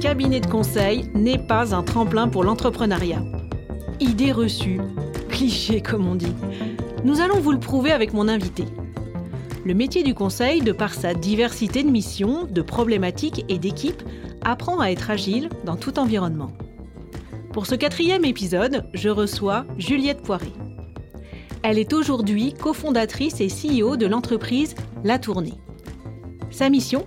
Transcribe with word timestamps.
cabinet 0.00 0.40
de 0.40 0.46
conseil 0.46 1.10
n'est 1.14 1.38
pas 1.38 1.74
un 1.74 1.82
tremplin 1.82 2.26
pour 2.26 2.42
l'entrepreneuriat. 2.42 3.22
Idée 4.00 4.32
reçue, 4.32 4.80
cliché 5.28 5.82
comme 5.82 6.08
on 6.08 6.14
dit. 6.14 6.32
Nous 7.04 7.20
allons 7.20 7.38
vous 7.38 7.52
le 7.52 7.60
prouver 7.60 7.92
avec 7.92 8.14
mon 8.14 8.26
invité. 8.26 8.64
Le 9.66 9.74
métier 9.74 10.02
du 10.02 10.14
conseil, 10.14 10.62
de 10.62 10.72
par 10.72 10.94
sa 10.94 11.12
diversité 11.12 11.82
de 11.82 11.90
missions, 11.90 12.46
de 12.46 12.62
problématiques 12.62 13.44
et 13.50 13.58
d'équipes, 13.58 14.02
apprend 14.42 14.80
à 14.80 14.86
être 14.86 15.10
agile 15.10 15.50
dans 15.66 15.76
tout 15.76 15.98
environnement. 15.98 16.52
Pour 17.52 17.66
ce 17.66 17.74
quatrième 17.74 18.24
épisode, 18.24 18.86
je 18.94 19.10
reçois 19.10 19.66
Juliette 19.76 20.22
Poiré. 20.22 20.52
Elle 21.62 21.78
est 21.78 21.92
aujourd'hui 21.92 22.54
cofondatrice 22.54 23.42
et 23.42 23.48
CEO 23.48 23.98
de 23.98 24.06
l'entreprise 24.06 24.74
La 25.04 25.18
Tournée. 25.18 25.58
Sa 26.50 26.70
mission 26.70 27.04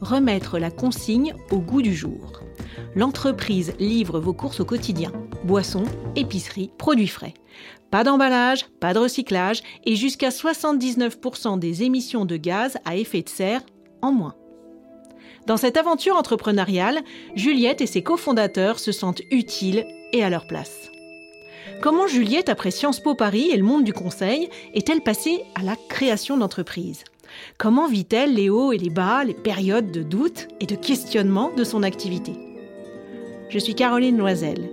Remettre 0.00 0.58
la 0.58 0.70
consigne 0.70 1.34
au 1.50 1.58
goût 1.58 1.82
du 1.82 1.94
jour. 1.94 2.40
L'entreprise 2.94 3.74
livre 3.78 4.20
vos 4.20 4.34
courses 4.34 4.60
au 4.60 4.64
quotidien 4.64 5.12
boissons, 5.46 5.84
épicerie, 6.16 6.70
produits 6.76 7.08
frais. 7.08 7.34
Pas 7.90 8.04
d'emballage, 8.04 8.66
pas 8.80 8.92
de 8.92 8.98
recyclage 8.98 9.62
et 9.84 9.96
jusqu'à 9.96 10.30
79% 10.30 11.58
des 11.58 11.84
émissions 11.84 12.24
de 12.24 12.36
gaz 12.36 12.76
à 12.84 12.96
effet 12.96 13.22
de 13.22 13.28
serre 13.28 13.62
en 14.02 14.12
moins. 14.12 14.34
Dans 15.46 15.56
cette 15.56 15.76
aventure 15.76 16.16
entrepreneuriale, 16.16 17.00
Juliette 17.36 17.80
et 17.80 17.86
ses 17.86 18.02
cofondateurs 18.02 18.80
se 18.80 18.90
sentent 18.90 19.22
utiles 19.30 19.86
et 20.12 20.24
à 20.24 20.30
leur 20.30 20.46
place. 20.48 20.90
Comment 21.80 22.08
Juliette, 22.08 22.48
après 22.48 22.72
Sciences 22.72 23.00
Po 23.00 23.14
Paris 23.14 23.50
et 23.52 23.56
le 23.56 23.62
monde 23.62 23.84
du 23.84 23.92
conseil, 23.92 24.48
est-elle 24.74 25.02
passée 25.02 25.44
à 25.54 25.62
la 25.62 25.76
création 25.88 26.36
d'entreprise? 26.36 27.04
Comment 27.58 27.88
vit-elle 27.88 28.34
les 28.34 28.50
hauts 28.50 28.72
et 28.72 28.78
les 28.78 28.90
bas, 28.90 29.24
les 29.24 29.34
périodes 29.34 29.90
de 29.90 30.02
doute 30.02 30.48
et 30.60 30.66
de 30.66 30.76
questionnement 30.76 31.52
de 31.56 31.64
son 31.64 31.82
activité? 31.82 32.32
Je 33.48 33.58
suis 33.58 33.74
Caroline 33.74 34.18
Loisel 34.18 34.70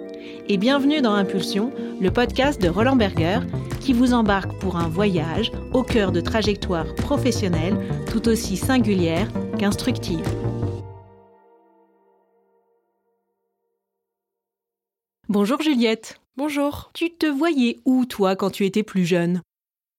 et 0.48 0.58
bienvenue 0.58 1.02
dans 1.02 1.14
Impulsion, 1.14 1.72
le 2.02 2.12
podcast 2.12 2.62
de 2.62 2.70
Roland 2.70 2.96
Berger 2.96 3.40
qui 3.80 3.94
vous 3.94 4.14
embarque 4.14 4.60
pour 4.60 4.78
un 4.78 4.88
voyage 4.88 5.52
au 5.74 5.84
cœur 5.84 6.12
de 6.12 6.22
trajectoires 6.22 6.94
professionnelles 6.96 7.78
tout 8.12 8.28
aussi 8.28 8.58
singulières 8.58 9.30
qu'instructives. 9.60 10.28
Bonjour 15.30 15.62
Juliette. 15.62 16.20
Bonjour. 16.36 16.92
Tu 16.94 17.12
te 17.12 17.26
voyais 17.26 17.80
où 17.86 18.06
toi 18.06 18.36
quand 18.36 18.50
tu 18.50 18.66
étais 18.66 18.84
plus 18.84 19.06
jeune? 19.06 19.42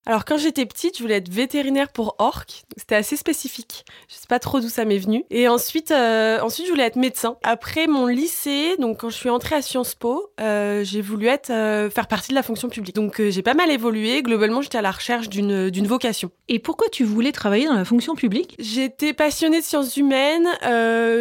Alors 0.06 0.24
quand 0.24 0.36
j'étais 0.36 0.66
petite, 0.66 0.98
je 0.98 1.02
voulais 1.02 1.16
être 1.16 1.30
vétérinaire 1.30 1.88
pour 1.88 2.16
orques. 2.18 2.64
C'était 2.76 2.94
assez 2.94 3.16
spécifique. 3.16 3.84
Je 4.08 4.14
sais 4.14 4.26
pas 4.28 4.38
trop 4.38 4.60
d'où 4.60 4.68
ça 4.68 4.84
m'est 4.84 4.98
venu. 4.98 5.24
Et 5.30 5.48
ensuite, 5.48 5.90
euh, 5.92 6.40
ensuite 6.40 6.66
je 6.66 6.70
voulais 6.70 6.84
être 6.84 6.96
médecin. 6.96 7.36
Après 7.42 7.86
mon 7.86 8.06
lycée, 8.06 8.76
donc 8.78 9.00
quand 9.00 9.08
je 9.08 9.16
suis 9.16 9.30
entrée 9.30 9.56
à 9.56 9.62
Sciences 9.62 9.94
Po, 9.94 10.30
euh, 10.40 10.84
j'ai 10.84 11.00
voulu 11.00 11.26
être 11.26 11.50
euh, 11.50 11.88
faire 11.88 12.06
partie 12.06 12.30
de 12.30 12.34
la 12.34 12.42
fonction 12.42 12.68
publique. 12.68 12.94
Donc 12.94 13.20
j'ai 13.20 13.42
pas 13.42 13.54
mal 13.54 13.70
évolué. 13.70 14.22
Globalement, 14.22 14.60
j'étais 14.60 14.78
à 14.78 14.82
la 14.82 14.90
recherche 14.90 15.28
d'une 15.28 15.70
d'une 15.70 15.86
vocation. 15.86 16.30
Et 16.48 16.58
pourquoi 16.58 16.88
tu 16.90 17.04
voulais 17.04 17.32
travailler 17.32 17.66
dans 17.66 17.74
la 17.74 17.84
fonction 17.84 18.14
publique? 18.14 18.56
J'étais 18.58 19.14
passionnée 19.14 19.60
de 19.60 19.64
sciences 19.64 19.96
humaines. 19.96 20.48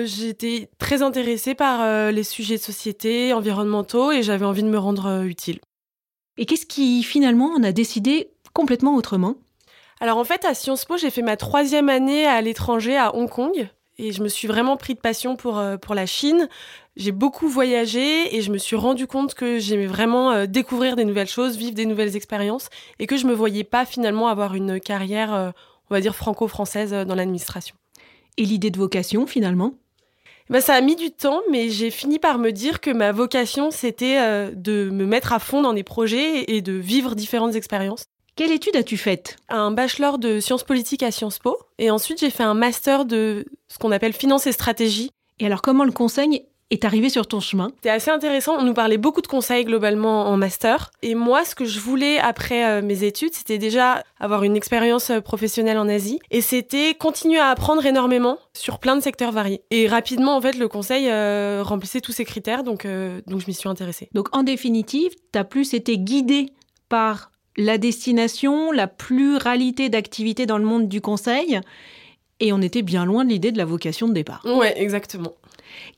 j'étais 0.06 0.70
très 0.78 1.02
intéressée 1.02 1.56
par 1.56 2.12
les 2.12 2.24
sujets 2.24 2.58
de 2.58 2.62
société, 2.62 3.34
environnementaux, 3.34 4.12
et 4.12 4.24
j'avais 4.24 4.46
envie 4.46 4.64
de 4.64 4.68
me 4.68 4.78
rendre 4.78 5.24
utile. 5.24 5.60
Et 6.38 6.46
qu'est-ce 6.46 6.66
qui 6.66 7.04
finalement 7.04 7.52
en 7.54 7.64
a 7.64 7.72
décidé 7.72 8.33
complètement 8.54 8.96
autrement 8.96 9.36
Alors 10.00 10.18
en 10.18 10.24
fait, 10.24 10.46
à 10.46 10.54
Sciences 10.54 10.86
Po, 10.86 10.98
j'ai 10.98 11.10
fait 11.10 11.22
ma 11.22 11.38
troisième 11.38 11.90
année 11.90 12.26
à 12.26 12.42
l'étranger, 12.42 12.98
à 12.98 13.16
Hong 13.16 13.30
Kong. 13.30 13.70
Et 14.00 14.12
je 14.12 14.24
me 14.24 14.28
suis 14.28 14.48
vraiment 14.48 14.76
pris 14.76 14.96
de 14.96 15.00
passion 15.00 15.36
pour, 15.36 15.60
euh, 15.60 15.78
pour 15.78 15.94
la 15.94 16.06
Chine. 16.06 16.50
J'ai 16.96 17.12
beaucoup 17.12 17.48
voyagé 17.48 18.36
et 18.36 18.42
je 18.42 18.52
me 18.52 18.58
suis 18.58 18.76
rendu 18.76 19.06
compte 19.06 19.36
que 19.36 19.60
j'aimais 19.60 19.86
vraiment 19.86 20.32
euh, 20.32 20.46
découvrir 20.48 20.96
des 20.96 21.06
nouvelles 21.06 21.28
choses, 21.28 21.58
vivre 21.58 21.76
des 21.76 21.86
nouvelles 21.86 22.16
expériences 22.16 22.70
et 22.98 23.06
que 23.06 23.18
je 23.18 23.28
me 23.28 23.34
voyais 23.34 23.64
pas 23.64 23.86
finalement 23.86 24.28
avoir 24.28 24.56
une 24.56 24.80
carrière, 24.80 25.34
euh, 25.34 25.52
on 25.90 25.94
va 25.94 26.02
dire, 26.02 26.16
franco-française 26.16 26.92
dans 26.92 27.16
l'administration. 27.16 27.76
Et 28.38 28.46
l'idée 28.46 28.72
de 28.72 28.80
vocation 28.80 29.28
finalement? 29.28 29.74
Ben, 30.50 30.60
ça 30.60 30.74
a 30.74 30.82
mis 30.82 30.96
du 30.96 31.12
temps, 31.12 31.42
mais 31.52 31.70
j'ai 31.70 31.92
fini 31.92 32.20
par 32.20 32.40
me 32.40 32.52
dire 32.52 32.82
que 32.82 32.90
ma 32.90 33.12
vocation, 33.12 33.72
c'était 33.72 34.52
de 34.54 34.90
me 34.90 35.06
mettre 35.06 35.32
à 35.32 35.40
fond 35.40 35.62
dans 35.62 35.72
des 35.74 35.84
projets 35.84 36.52
et 36.52 36.62
de 36.62 36.74
vivre 36.74 37.16
différentes 37.16 37.56
expériences. 37.56 38.06
Quelle 38.36 38.52
étude 38.52 38.76
as-tu 38.76 38.98
faite? 38.98 39.38
Un 39.48 39.70
bachelor 39.70 40.18
de 40.18 40.40
sciences 40.40 40.64
politiques 40.64 41.04
à 41.04 41.12
Sciences 41.12 41.38
Po. 41.38 41.56
Et 41.78 41.92
ensuite, 41.92 42.20
j'ai 42.20 42.32
fait 42.32 42.42
un 42.42 42.56
master 42.56 43.06
de 43.06 43.46
ce 43.68 43.78
qu'on 43.78 43.92
appelle 43.92 44.14
finance 44.14 44.48
et 44.48 44.52
stratégie. 44.52 45.12
Et 45.40 45.46
alors, 45.46 45.62
comment 45.62 45.84
le 45.84 45.92
conseil 45.92 46.44
est 46.72 46.84
arrivé 46.84 47.10
sur 47.10 47.28
ton 47.28 47.40
chemin? 47.40 47.70
C'était 47.76 47.92
assez 47.92 48.10
intéressant. 48.10 48.56
On 48.58 48.64
nous 48.64 48.74
parlait 48.74 48.98
beaucoup 48.98 49.22
de 49.22 49.28
conseils 49.28 49.66
globalement 49.66 50.26
en 50.26 50.36
master. 50.36 50.90
Et 51.04 51.14
moi, 51.14 51.46
ce 51.46 51.54
que 51.54 51.66
je 51.66 51.80
voulais 51.80 52.18
après 52.18 52.66
euh, 52.66 52.82
mes 52.82 53.04
études, 53.04 53.36
c'était 53.36 53.60
déjà 53.60 54.04
avoir 54.20 54.44
une 54.44 54.56
expérience 54.56 55.12
euh, 55.12 55.22
professionnelle 55.22 55.78
en 55.78 55.88
Asie. 55.88 56.18
Et 56.32 56.42
c'était 56.42 56.96
continuer 56.96 57.38
à 57.38 57.50
apprendre 57.50 57.86
énormément 57.86 58.40
sur 58.56 58.80
plein 58.80 58.96
de 58.96 59.02
secteurs 59.04 59.32
variés. 59.32 59.62
Et 59.70 59.88
rapidement, 59.88 60.36
en 60.36 60.42
fait, 60.42 60.58
le 60.58 60.68
conseil 60.68 61.08
euh, 61.08 61.62
remplissait 61.64 62.02
tous 62.02 62.14
ces 62.14 62.26
critères. 62.26 62.64
Donc, 62.64 62.88
donc 63.28 63.42
je 63.42 63.46
m'y 63.46 63.54
suis 63.54 63.70
intéressée. 63.70 64.10
Donc, 64.16 64.36
en 64.36 64.42
définitive, 64.42 65.12
tu 65.32 65.38
as 65.38 65.44
plus 65.44 65.76
été 65.76 66.00
guidée 66.00 66.48
par 66.90 67.30
la 67.58 67.78
destination, 67.78 68.72
la 68.72 68.88
pluralité 68.88 69.90
d'activités 69.90 70.46
dans 70.46 70.58
le 70.58 70.66
monde 70.66 70.88
du 70.88 71.02
conseil. 71.02 71.60
Et 72.40 72.52
on 72.52 72.62
était 72.62 72.82
bien 72.82 73.06
loin 73.06 73.24
de 73.26 73.30
l'idée 73.30 73.52
de 73.52 73.58
la 73.58 73.66
vocation 73.66 74.08
de 74.08 74.14
départ. 74.14 74.44
Ouais, 74.46 74.74
exactement. 74.82 75.34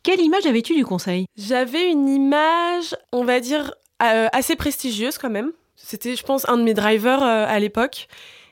Quelle 0.03 0.21
image 0.21 0.45
avais-tu 0.45 0.75
du 0.75 0.85
conseil? 0.85 1.25
J'avais 1.37 1.89
une 1.89 2.07
image, 2.07 2.95
on 3.11 3.23
va 3.23 3.39
dire, 3.39 3.73
euh, 4.03 4.27
assez 4.31 4.55
prestigieuse 4.55 5.17
quand 5.17 5.29
même. 5.29 5.51
C'était, 5.75 6.15
je 6.15 6.23
pense, 6.23 6.47
un 6.47 6.57
de 6.57 6.63
mes 6.63 6.73
drivers 6.73 7.23
euh, 7.23 7.45
à 7.47 7.59
l'époque. 7.59 8.07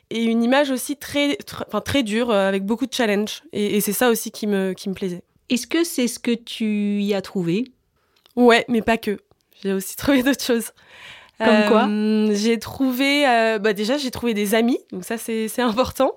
Et 0.10 0.24
une 0.24 0.44
image 0.44 0.70
aussi 0.70 0.98
très, 0.98 1.38
très 1.86 2.04
dure, 2.04 2.30
euh, 2.30 2.48
avec 2.48 2.66
beaucoup 2.66 2.86
de 2.86 2.94
challenges. 2.94 3.44
Et, 3.52 3.78
et 3.78 3.82
c'est 3.82 3.94
ça 3.94 4.10
aussi 4.10 4.32
qui 4.32 4.48
me, 4.48 4.74
qui 4.74 4.90
me 4.90 4.94
plaisait. 4.94 5.24
Est-ce 5.50 5.68
que 5.68 5.84
c'est 5.84 6.08
ce 6.08 6.20
que 6.20 6.32
tu 6.32 7.02
y 7.02 7.14
as 7.14 7.22
trouvé? 7.22 7.72
Ouais, 8.36 8.66
mais 8.68 8.82
pas 8.82 8.98
que. 8.98 9.20
J'ai 9.62 9.74
aussi 9.74 9.96
trouvé 9.98 10.24
d'autres 10.24 10.44
choses. 10.44 10.72
Comme 11.40 11.68
quoi? 11.68 11.88
Euh, 11.88 12.32
J'ai 12.36 12.60
trouvé, 12.60 13.28
euh, 13.28 13.60
bah 13.60 13.74
déjà 13.74 13.98
j'ai 13.98 14.12
trouvé 14.12 14.34
des 14.34 14.56
amis, 14.56 14.80
donc 14.92 15.04
ça 15.04 15.18
c'est 15.18 15.60
important. 15.60 16.12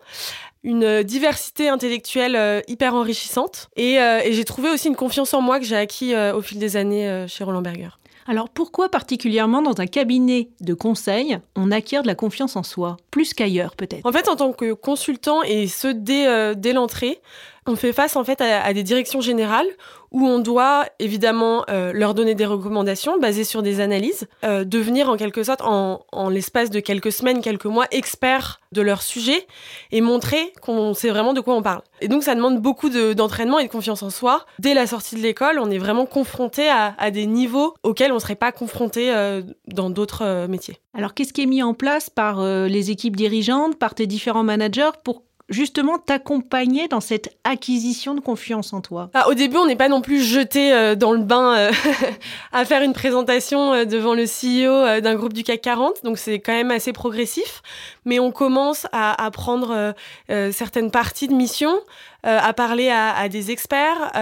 Une 0.63 1.03
diversité 1.03 1.69
intellectuelle 1.69 2.37
euh, 2.37 2.61
hyper 2.69 2.95
enrichissante. 2.95 3.69
Et, 3.77 3.95
et 3.95 4.33
j'ai 4.33 4.45
trouvé 4.45 4.69
aussi 4.71 4.89
une 4.89 4.97
confiance 4.97 5.33
en 5.35 5.41
moi 5.41 5.59
que 5.59 5.65
j'ai 5.65 5.77
acquis 5.77 6.15
au 6.17 6.43
fil 6.43 6.59
des 6.59 6.77
années 6.77 7.27
chez 7.29 7.45
Roland 7.45 7.63
Berger. 7.63 7.91
Alors 8.29 8.49
pourquoi 8.49 8.89
particulièrement 8.89 9.63
dans 9.63 9.81
un 9.81 9.87
cabinet 9.87 10.49
de 10.61 10.75
conseil, 10.75 11.39
on 11.55 11.71
acquiert 11.71 12.03
de 12.03 12.09
la 12.09 12.17
confiance 12.17 12.57
en 12.57 12.65
soi, 12.65 12.97
plus 13.13 13.35
qu'ailleurs 13.35 13.77
peut-être? 13.77 14.05
En 14.05 14.11
fait, 14.11 14.29
en 14.29 14.35
tant 14.35 14.53
que 14.53 14.73
consultant, 14.73 15.43
et 15.45 15.69
ce 15.69 15.89
dès, 15.89 16.55
dès 16.57 16.73
l'entrée, 16.73 17.21
on 17.67 17.77
fait 17.77 17.93
face 17.93 18.17
en 18.17 18.25
fait 18.25 18.41
à, 18.41 18.73
des 18.73 18.83
directions 18.83 19.21
générales 19.21 19.67
où 20.13 20.27
on 20.27 20.39
doit 20.39 20.87
évidemment 20.99 21.65
euh, 21.69 21.93
leur 21.93 22.15
donner 22.15 22.35
des 22.35 22.47
recommandations 22.47 23.19
basées 23.19 23.45
sur 23.45 23.63
des 23.63 23.81
analyses, 23.81 24.29
euh, 24.45 24.65
devenir 24.65 25.11
en 25.11 25.17
quelque 25.17 25.43
sorte 25.43 25.61
en, 25.63 26.01
l'espace 26.31 26.71
de 26.71 26.81
quelques 26.81 27.13
semaines, 27.13 27.41
quelques 27.41 27.67
mois 27.67 27.87
experts 27.91 28.61
de 28.73 28.83
leur 28.83 29.03
sujet 29.03 29.47
et 29.93 30.01
montrer 30.01 30.53
qu'on 30.63 30.95
sait 30.95 31.11
vraiment 31.11 31.35
de 31.35 31.41
quoi 31.41 31.55
on 31.55 31.63
parle. 31.63 31.83
Et 32.01 32.09
donc 32.09 32.23
ça 32.23 32.35
demande 32.35 32.61
beaucoup 32.61 32.89
d'entraînement 32.89 33.59
et 33.59 33.67
de 33.67 33.71
confiance 33.71 34.03
en 34.03 34.11
soi. 34.11 34.45
Dès 34.59 34.75
la 34.75 34.87
sortie 34.87 35.17
de 35.17 35.21
l'école, 35.21 35.59
on 35.59 35.71
est 35.71 35.79
vraiment 35.79 36.07
confronté 36.07 36.69
à, 36.69 37.11
des 37.11 37.27
niveaux 37.27 37.75
auxquels 37.83 38.13
on 38.13 38.17
ne 38.17 38.21
serait 38.21 38.37
pas 38.37 38.53
confronté 38.53 39.13
euh, 39.13 39.43
dans 39.67 39.91
d'autres 39.91 40.47
métiers. 40.47 40.79
Alors 40.95 41.15
qu'est-ce 41.15 41.33
qui 41.33 41.43
est 41.43 41.47
mis 41.47 41.63
en 41.63 41.75
place 41.75 42.11
par 42.11 42.43
les 42.43 42.91
équipes 42.91 43.17
dirigeantes, 43.17 43.77
par 43.79 43.95
tes 43.95 44.07
différents 44.07 44.45
managers 44.45 44.91
pour 45.05 45.26
justement 45.49 45.99
t'accompagner 45.99 46.89
dans 46.89 47.01
cette 47.01 47.37
acquisition 47.45 48.15
de 48.15 48.21
confiance 48.21 48.73
en 48.73 48.81
toi. 48.81 49.11
Ah, 49.15 49.29
Au 49.29 49.35
début, 49.35 49.57
on 49.59 49.67
n'est 49.67 49.77
pas 49.77 49.89
non 49.89 50.01
plus 50.01 50.21
jeté 50.21 50.73
euh, 50.73 50.97
dans 50.97 51.13
le 51.13 51.23
bain 51.23 51.57
euh, 51.57 51.73
à 52.53 52.65
faire 52.65 52.83
une 52.83 52.93
présentation 52.93 53.73
euh, 53.73 53.85
devant 53.85 54.15
le 54.15 54.25
CEO 54.25 55.01
d'un 55.01 55.15
groupe 55.15 55.33
du 55.33 55.45
CAC 55.45 55.61
40, 55.61 56.05
donc 56.05 56.19
c'est 56.19 56.41
quand 56.41 56.53
même 56.53 56.71
assez 56.71 56.93
progressif, 56.93 57.63
mais 58.05 58.19
on 58.19 58.33
commence 58.33 58.87
à, 58.93 59.25
à 59.25 59.31
prendre 59.31 59.95
certaines 60.29 60.91
parties 60.91 61.29
de 61.29 61.35
mission, 61.35 61.75
à 62.23 62.53
parler 62.53 62.89
à, 62.89 63.15
à 63.17 63.29
des 63.29 63.51
experts 63.51 64.13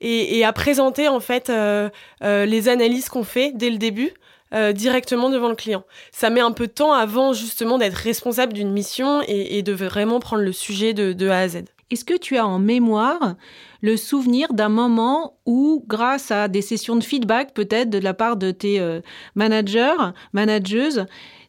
et, 0.00 0.38
et, 0.38 0.44
à 0.44 0.52
présenter 0.52 1.08
en 1.08 1.20
fait 1.20 1.52
les 2.22 2.68
analyses 2.68 3.08
qu'on 3.08 3.24
fait 3.24 3.52
dès 3.54 3.70
le 3.70 3.78
début. 3.78 4.12
Euh, 4.54 4.72
directement 4.72 5.28
devant 5.28 5.50
le 5.50 5.54
client. 5.54 5.84
Ça 6.10 6.30
met 6.30 6.40
un 6.40 6.52
peu 6.52 6.68
de 6.68 6.72
temps 6.72 6.94
avant 6.94 7.34
justement 7.34 7.76
d'être 7.76 7.94
responsable 7.94 8.54
d'une 8.54 8.70
mission 8.70 9.20
et, 9.28 9.62
de 9.62 9.72
vraiment 9.72 10.20
prendre 10.20 10.42
le 10.42 10.52
sujet 10.52 10.94
de, 10.94 11.28
A 11.28 11.40
à 11.40 11.48
Z. 11.48 11.64
Est-ce 11.90 12.02
que 12.02 12.16
tu 12.16 12.38
as 12.38 12.46
en 12.46 12.58
mémoire 12.58 13.34
le 13.82 13.98
souvenir 13.98 14.54
d'un 14.54 14.70
moment 14.70 15.34
où, 15.44 15.84
grâce 15.86 16.30
à 16.30 16.48
des 16.48 16.62
sessions 16.62 16.96
de 16.96 17.04
feedback 17.04 17.52
peut-être 17.52 17.90
de 17.90 17.98
la 17.98 18.14
part 18.14 18.38
de 18.38 18.50
tes 18.50 18.80
euh, 18.80 19.02
managers, 19.34 20.12
manageuses, 20.32 21.04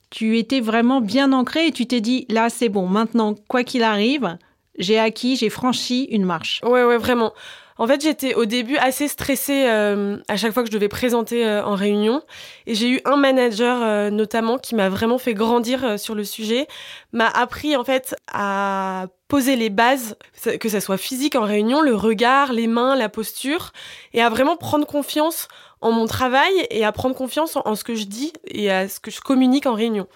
tu 0.10 0.38
étais 0.38 0.60
vraiment 0.60 1.00
bien 1.00 1.32
ancré 1.32 1.68
et 1.68 1.72
tu 1.72 1.86
t'es 1.86 2.02
dit, 2.02 2.26
là 2.30 2.50
c'est 2.50 2.70
bon, 2.70 2.86
maintenant, 2.86 3.34
quoi 3.48 3.64
qu'il 3.64 3.84
arrive, 3.84 4.38
j'ai 4.78 5.00
acquis, 5.00 5.38
j'ai 5.38 5.50
franchi 5.50 6.04
une 6.06 6.26
marche? 6.26 6.60
Ouais, 6.66 6.84
ouais, 6.84 6.98
vraiment. 6.98 7.34
En 7.80 7.88
fait, 7.88 8.02
j'étais 8.02 8.34
au 8.36 8.44
début 8.44 8.76
assez 8.76 9.08
stressée 9.08 9.64
euh, 9.68 10.18
à 10.28 10.36
chaque 10.36 10.52
fois 10.52 10.64
que 10.64 10.68
je 10.68 10.74
devais 10.74 10.90
présenter 10.90 11.48
euh, 11.48 11.64
en 11.64 11.76
réunion. 11.76 12.22
Et 12.68 12.76
j'ai 12.76 12.90
eu 12.90 13.00
un 13.06 13.16
manager 13.16 13.82
euh, 13.82 14.10
notamment 14.10 14.58
qui 14.58 14.76
m'a 14.76 14.90
vraiment 14.90 15.18
fait 15.18 15.34
grandir 15.34 15.98
sur 15.98 16.14
le 16.14 16.26
sujet, 16.26 16.68
m'a 17.14 17.28
appris 17.28 17.78
en 17.78 17.86
fait 17.86 18.18
à 18.34 19.08
poser 19.30 19.56
les 19.56 19.70
bases, 19.70 20.18
que 20.60 20.68
ça 20.68 20.82
soit 20.82 20.98
physique 20.98 21.36
en 21.36 21.44
réunion, 21.44 21.80
le 21.80 21.96
regard, 21.96 22.52
les 22.52 22.68
mains, 22.68 22.98
la 22.98 23.08
posture, 23.08 23.72
et 24.14 24.22
à 24.22 24.30
vraiment 24.30 24.58
prendre 24.58 24.86
confiance 24.86 25.48
en 25.80 25.94
mon 25.94 26.06
travail 26.06 26.52
et 26.72 26.84
à 26.84 26.92
prendre 26.92 27.16
confiance 27.16 27.56
en, 27.56 27.76
ce 27.76 27.86
que 27.86 27.96
je 27.96 28.04
dis 28.04 28.34
et 28.46 28.70
à 28.70 28.90
ce 28.90 29.00
que 29.00 29.10
je 29.10 29.22
communique 29.22 29.68
en 29.68 29.74
réunion. 29.74 30.08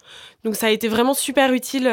Donc 0.43 0.57
ça 0.57 0.67
a 0.67 0.69
été 0.69 0.89
vraiment 0.89 1.13
super 1.13 1.53
utile 1.53 1.89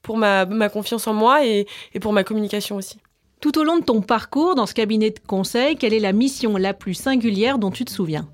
pour 0.00 0.16
ma, 0.16 0.46
confiance 0.70 1.06
en 1.06 1.12
moi 1.12 1.44
et 1.44 1.66
pour 2.00 2.14
ma 2.14 2.24
communication 2.24 2.76
aussi. 2.76 3.03
Tout 3.44 3.58
au 3.58 3.62
long 3.62 3.76
de 3.76 3.84
ton 3.84 4.00
parcours 4.00 4.54
dans 4.54 4.64
ce 4.64 4.72
cabinet 4.72 5.10
de 5.10 5.18
conseil, 5.18 5.76
quelle 5.76 5.92
est 5.92 6.00
la 6.00 6.14
mission 6.14 6.56
la 6.56 6.72
plus 6.72 6.94
singulière 6.94 7.58
dont 7.58 7.70
tu 7.70 7.84
te 7.84 7.90
souviens? 7.90 8.26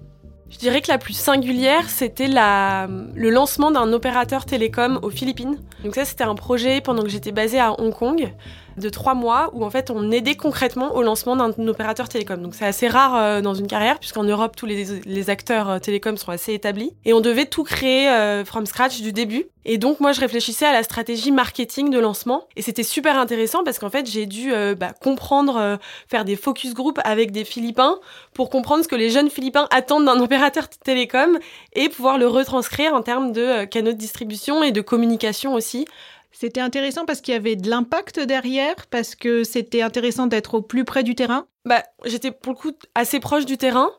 Je 0.51 0.59
dirais 0.59 0.81
que 0.83 0.89
la 0.89 0.99
plus 0.99 1.15
singulière, 1.15 1.91
c'était 1.91 2.29
le 2.29 3.29
lancement 3.31 3.73
d'un 3.73 3.93
opérateur 3.93 4.45
télécom 4.45 5.01
aux 5.03 5.11
Philippines. 5.11 5.59
Donc 5.83 5.97
ça, 5.97 6.05
c'était 6.05 6.23
un 6.23 6.37
projet 6.37 6.81
pendant 6.81 7.03
que 7.03 7.09
j'étais 7.09 7.33
basée 7.33 7.59
à 7.59 7.73
Hong 7.81 7.93
Kong 7.93 8.33
de 8.81 8.89
trois 8.89 9.15
mois 9.15 9.51
où 9.53 9.65
en 9.65 9.71
fait 9.71 9.91
on 9.91 10.11
aidait 10.11 10.35
concrètement 10.35 10.95
au 10.95 11.03
lancement 11.03 11.37
d'un 11.37 11.51
opérateur 11.69 12.09
télécom. 12.09 12.43
Donc 12.43 12.55
c'est 12.55 12.67
assez 12.67 12.89
rare 12.89 13.17
euh, 13.17 13.41
dans 13.41 13.55
une 13.55 13.67
carrière 13.67 13.99
puisqu'en 13.99 14.25
Europe 14.25 14.57
tous 14.57 14.67
les, 14.67 15.31
acteurs 15.31 15.71
euh, 15.71 15.79
télécoms 15.79 16.17
sont 16.17 16.31
assez 16.31 16.55
établis 16.55 16.93
et 17.05 17.13
on 17.13 17.21
devait 17.21 17.47
tout 17.47 17.65
créer 17.65 18.09
euh, 18.09 18.45
from 18.45 18.67
scratch 18.67 19.01
du 19.01 19.13
début. 19.13 19.47
Et 19.65 19.79
donc 19.79 20.01
moi 20.01 20.13
je 20.13 20.21
réfléchissais 20.21 20.65
à 20.67 20.73
la 20.73 20.83
stratégie 20.83 21.31
marketing 21.31 21.91
de 21.91 21.99
lancement 21.99 22.49
et 22.57 22.63
c'était 22.63 22.83
super 22.83 23.19
intéressant 23.19 23.63
parce 23.63 23.79
qu'en 23.79 23.91
fait 23.91 24.11
j'ai 24.11 24.25
dû 24.25 24.53
bah, 24.79 24.93
comprendre, 25.03 25.79
faire 26.09 26.25
des 26.25 26.37
focus 26.37 26.73
group 26.73 26.99
avec 27.05 27.31
des 27.31 27.45
Philippins 27.45 27.99
pour 28.33 28.49
comprendre 28.49 28.83
ce 28.83 28.89
que 28.89 28.97
les 28.97 29.11
jeunes 29.11 29.29
Philippins 29.29 29.69
attendent 29.71 30.07
d'un 30.07 30.19
opérateur 30.23 30.71
télécom 30.71 31.39
et 31.75 31.91
pouvoir 31.91 32.17
le 32.17 32.27
retranscrire 32.27 32.95
en 32.95 33.03
termes 33.03 33.33
de 33.33 33.65
canaux 33.67 33.93
de 33.93 33.99
distribution 33.99 34.63
et 34.63 34.73
de 34.73 34.81
communication 34.81 35.53
aussi 35.53 35.85
c'était 36.33 36.61
intéressant 36.61 37.05
parce 37.05 37.21
qu'il 37.21 37.35
y 37.35 37.37
avait 37.37 37.57
de 37.57 37.69
l'impact 37.69 38.21
derrière, 38.21 38.87
parce 38.91 39.15
que 39.15 39.45
c'était 39.45 39.83
intéressant 39.83 40.27
d'être 40.27 40.55
au 40.55 40.63
plus 40.63 40.85
près 40.85 41.03
du 41.03 41.15
terrain. 41.15 41.47
Bah, 41.65 41.83
j'étais 42.05 42.31
pour 42.31 42.53
le 42.53 42.59
coup 42.59 42.73
assez 42.95 43.21
proche 43.21 43.47
du 43.47 43.57
terrain. 43.57 43.91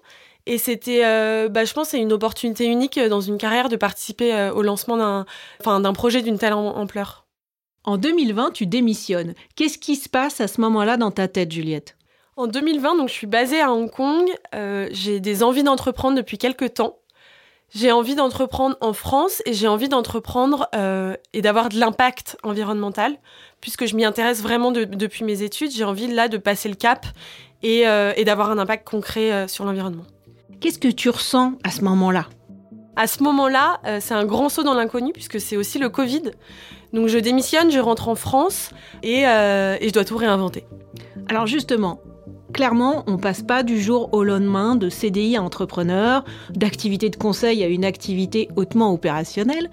Et 0.48 0.58
c'était, 0.58 1.06
euh, 1.06 1.50
bah, 1.50 1.66
je 1.66 1.74
pense, 1.74 1.90
c'est 1.90 2.00
une 2.00 2.14
opportunité 2.14 2.66
unique 2.66 3.00
dans 3.00 3.22
une 3.22 3.38
carrière 3.38 3.70
de 3.70 3.76
participer 3.76 4.34
euh, 4.34 4.52
au 4.52 4.64
lancement 4.64 4.98
d'un, 4.98 5.26
enfin, 5.60 5.80
d'un 5.80 5.94
projet 5.94 6.22
d'une 6.22 6.40
telle 6.40 6.54
ampleur. 6.54 7.28
En 7.84 7.98
2020, 7.98 8.52
tu 8.52 8.66
démissionnes. 8.66 9.34
Qu'est-ce 9.56 9.78
qui 9.78 9.96
se 9.96 10.10
passe 10.10 10.42
à 10.42 10.48
ce 10.48 10.62
moment-là 10.62 10.98
dans 10.98 11.12
ta 11.12 11.28
tête, 11.28 11.52
Juliette? 11.52 11.98
En 12.38 12.48
2020, 12.48 12.96
donc, 12.96 13.10
je 13.10 13.14
suis 13.14 13.28
basée 13.28 13.62
à 13.62 13.72
Hong 13.72 13.90
Kong. 13.92 14.28
Euh, 14.56 14.88
j'ai 14.92 15.20
des 15.20 15.44
envies 15.44 15.64
d'entreprendre 15.64 16.16
depuis 16.16 16.38
quelques 16.38 16.76
temps 16.76 16.98
j'ai 17.74 17.92
envie 17.92 18.16
d'entreprendre 18.16 18.76
en 18.82 18.92
France 18.92 19.42
et 19.46 19.54
j'ai 19.54 19.68
envie 19.68 19.88
d'entreprendre 19.88 20.68
euh, 20.76 21.16
et 21.34 21.42
d'avoir 21.42 21.70
de 21.70 21.80
l'impact 21.80 22.38
environnemental, 22.44 23.16
puisque 23.62 23.86
je 23.86 23.96
m'y 23.96 24.04
intéresse 24.04 24.42
vraiment 24.42 24.72
depuis 24.72 25.24
mes 25.24 25.42
études. 25.42 25.72
J'ai 25.72 25.86
envie 25.86 26.08
là 26.08 26.28
de 26.28 26.38
passer 26.38 26.68
le 26.68 26.76
cap 26.76 27.06
et, 27.64 27.88
euh, 27.88 28.14
d'avoir 28.26 28.52
un 28.52 28.58
impact 28.58 28.88
concret 28.88 29.32
euh, 29.32 29.48
sur 29.48 29.64
l'environnement. 29.64 30.04
Qu'est-ce 30.60 30.80
que 30.80 30.90
tu 30.90 31.10
ressens 31.10 31.54
à 31.64 31.72
ce 31.72 31.82
moment-là? 31.86 32.28
À 32.98 33.08
ce 33.08 33.24
moment-là, 33.24 33.80
c'est 34.02 34.14
un 34.14 34.26
grand 34.26 34.50
saut 34.50 34.64
dans 34.64 34.74
l'inconnu, 34.74 35.14
puisque 35.14 35.40
c'est 35.40 35.56
aussi 35.56 35.80
le 35.80 35.88
Covid. 35.88 36.24
Donc 36.92 37.08
je 37.08 37.18
démissionne, 37.18 37.72
je 37.72 37.80
rentre 37.80 38.10
en 38.10 38.16
France 38.16 38.72
et, 39.02 39.22
et 39.22 39.88
je 39.88 39.94
dois 39.94 40.04
tout 40.04 40.18
réinventer. 40.18 40.66
Alors 41.30 41.48
justement, 41.48 42.02
Clairement, 42.54 43.04
on 43.08 43.18
passe 43.18 43.42
pas 43.44 43.64
du 43.64 43.82
jour 43.82 44.10
au 44.14 44.24
lendemain 44.24 44.76
de 44.76 44.90
CDI 44.90 45.38
à 45.38 45.44
entrepreneur, 45.44 46.26
d'activité 46.50 47.10
de 47.10 47.16
conseil 47.16 47.64
à 47.64 47.68
une 47.68 47.86
activité 47.86 48.50
hautement 48.56 48.94
opérationnelle. 48.94 49.72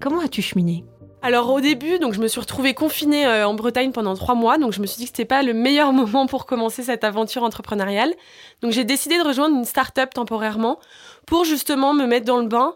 Comment 0.00 0.20
as-tu 0.20 0.40
cheminé? 0.40 0.84
Alors 1.22 1.50
au 1.50 1.60
début, 1.60 1.98
donc 1.98 2.12
je 2.12 2.20
me 2.20 2.28
suis 2.28 2.38
retrouvée 2.38 2.74
confinée 2.74 3.26
euh, 3.26 3.48
en 3.48 3.54
Bretagne 3.54 3.92
pendant 3.92 4.14
trois 4.14 4.34
mois, 4.34 4.58
donc 4.58 4.72
je 4.72 4.80
me 4.82 4.86
suis 4.86 4.98
dit 4.98 5.04
que 5.04 5.08
c'était 5.08 5.24
pas 5.24 5.42
le 5.42 5.54
meilleur 5.54 5.92
moment 5.94 6.26
pour 6.26 6.46
commencer 6.46 6.82
cette 6.82 7.02
aventure 7.02 7.42
entrepreneuriale. 7.42 8.12
Donc 8.60 8.72
j'ai 8.72 8.84
décidé 8.84 9.18
de 9.18 9.22
rejoindre 9.22 9.56
une 9.56 9.64
start-up 9.64 10.12
temporairement 10.14 10.78
pour 11.26 11.44
justement 11.44 11.94
me 11.94 12.06
mettre 12.06 12.26
dans 12.26 12.40
le 12.40 12.46
bain 12.46 12.74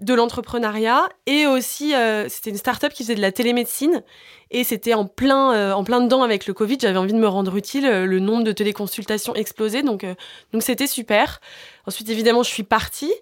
de 0.00 0.14
l'entrepreneuriat 0.14 1.08
et 1.26 1.46
aussi 1.46 1.94
euh, 1.94 2.28
c'était 2.28 2.50
une 2.50 2.56
start-up 2.56 2.92
qui 2.92 3.02
faisait 3.02 3.16
de 3.16 3.20
la 3.20 3.32
télémédecine 3.32 4.04
et 4.50 4.62
c'était 4.62 4.94
en 4.94 5.06
plein 5.06 5.52
euh, 5.52 5.72
en 5.72 5.82
plein 5.82 6.00
dedans 6.00 6.22
avec 6.22 6.46
le 6.46 6.54
Covid, 6.54 6.78
j'avais 6.80 6.98
envie 6.98 7.12
de 7.12 7.18
me 7.18 7.26
rendre 7.26 7.56
utile, 7.56 7.84
euh, 7.84 8.06
le 8.06 8.20
nombre 8.20 8.44
de 8.44 8.52
téléconsultations 8.52 9.34
explosait 9.34 9.82
donc 9.82 10.06
donc 10.52 10.62
c'était 10.62 10.86
super. 10.86 11.40
Ensuite 11.86 12.10
évidemment, 12.10 12.42
je 12.42 12.50
suis 12.50 12.64
partie 12.64 13.12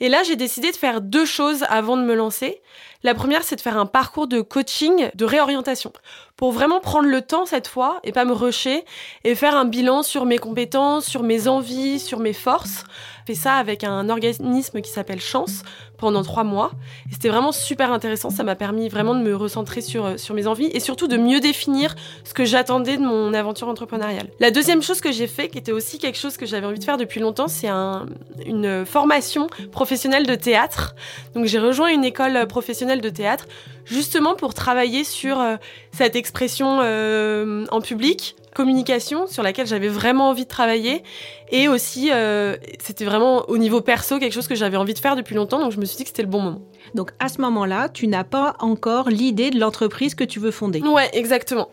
et 0.00 0.08
là 0.08 0.22
j'ai 0.22 0.34
décidé 0.34 0.70
de 0.70 0.76
faire 0.76 1.00
deux 1.02 1.26
choses 1.26 1.64
avant 1.68 1.96
de 1.96 2.02
me 2.02 2.14
lancer. 2.14 2.62
La 3.04 3.14
première, 3.14 3.42
c'est 3.42 3.56
de 3.56 3.60
faire 3.60 3.76
un 3.76 3.84
parcours 3.84 4.26
de 4.26 4.40
coaching, 4.40 5.10
de 5.14 5.24
réorientation, 5.26 5.92
pour 6.36 6.52
vraiment 6.52 6.80
prendre 6.80 7.06
le 7.06 7.20
temps 7.20 7.44
cette 7.44 7.68
fois 7.68 8.00
et 8.02 8.12
pas 8.12 8.24
me 8.24 8.32
rusher 8.32 8.86
et 9.24 9.34
faire 9.34 9.54
un 9.54 9.66
bilan 9.66 10.02
sur 10.02 10.24
mes 10.24 10.38
compétences, 10.38 11.04
sur 11.04 11.22
mes 11.22 11.46
envies, 11.46 12.00
sur 12.00 12.18
mes 12.18 12.32
forces. 12.32 12.84
Fait 13.26 13.34
ça 13.34 13.54
avec 13.54 13.84
un 13.84 14.08
organisme 14.08 14.80
qui 14.80 14.90
s'appelle 14.90 15.20
Chance 15.20 15.62
pendant 15.96 16.22
trois 16.22 16.44
mois. 16.44 16.72
Et 17.10 17.14
c'était 17.14 17.30
vraiment 17.30 17.52
super 17.52 17.90
intéressant. 17.92 18.30
Ça 18.30 18.42
m'a 18.42 18.54
permis 18.54 18.88
vraiment 18.88 19.14
de 19.14 19.20
me 19.20 19.34
recentrer 19.34 19.80
sur, 19.80 20.04
euh, 20.04 20.16
sur 20.16 20.34
mes 20.34 20.46
envies 20.46 20.70
et 20.72 20.80
surtout 20.80 21.08
de 21.08 21.16
mieux 21.16 21.40
définir 21.40 21.94
ce 22.24 22.34
que 22.34 22.44
j'attendais 22.44 22.96
de 22.96 23.02
mon 23.02 23.32
aventure 23.32 23.68
entrepreneuriale. 23.68 24.28
La 24.40 24.50
deuxième 24.50 24.82
chose 24.82 25.00
que 25.00 25.12
j'ai 25.12 25.26
fait, 25.26 25.48
qui 25.48 25.58
était 25.58 25.72
aussi 25.72 25.98
quelque 25.98 26.18
chose 26.18 26.36
que 26.36 26.44
j'avais 26.44 26.66
envie 26.66 26.78
de 26.78 26.84
faire 26.84 26.98
depuis 26.98 27.20
longtemps, 27.20 27.48
c'est 27.48 27.68
un, 27.68 28.06
une 28.44 28.84
formation 28.84 29.46
professionnelle 29.72 30.26
de 30.26 30.34
théâtre. 30.34 30.94
Donc 31.34 31.46
j'ai 31.46 31.58
rejoint 31.58 31.88
une 31.88 32.04
école 32.04 32.46
professionnelle 32.46 33.00
de 33.00 33.08
théâtre 33.08 33.46
justement 33.84 34.34
pour 34.34 34.54
travailler 34.54 35.04
sur 35.04 35.40
euh, 35.40 35.56
cette 35.92 36.16
expression 36.16 36.78
euh, 36.82 37.64
en 37.70 37.80
public, 37.80 38.36
communication 38.54 39.26
sur 39.26 39.42
laquelle 39.42 39.66
j'avais 39.66 39.88
vraiment 39.88 40.28
envie 40.28 40.44
de 40.44 40.48
travailler 40.48 41.02
et 41.50 41.68
aussi 41.68 42.10
euh, 42.12 42.56
c'était 42.80 43.04
vraiment 43.04 43.48
au 43.50 43.58
niveau 43.58 43.80
perso 43.80 44.18
quelque 44.18 44.32
chose 44.32 44.48
que 44.48 44.54
j'avais 44.54 44.76
envie 44.76 44.94
de 44.94 44.98
faire 44.98 45.16
depuis 45.16 45.34
longtemps 45.34 45.58
donc 45.58 45.72
je 45.72 45.80
me 45.80 45.84
suis 45.84 45.96
dit 45.96 46.04
que 46.04 46.08
c'était 46.08 46.22
le 46.22 46.28
bon 46.28 46.40
moment. 46.40 46.62
Donc 46.94 47.10
à 47.18 47.28
ce 47.28 47.40
moment-là, 47.40 47.88
tu 47.88 48.06
n'as 48.06 48.24
pas 48.24 48.56
encore 48.60 49.10
l'idée 49.10 49.50
de 49.50 49.58
l'entreprise 49.58 50.14
que 50.14 50.24
tu 50.24 50.38
veux 50.38 50.50
fonder. 50.50 50.80
Ouais, 50.80 51.10
exactement. 51.12 51.68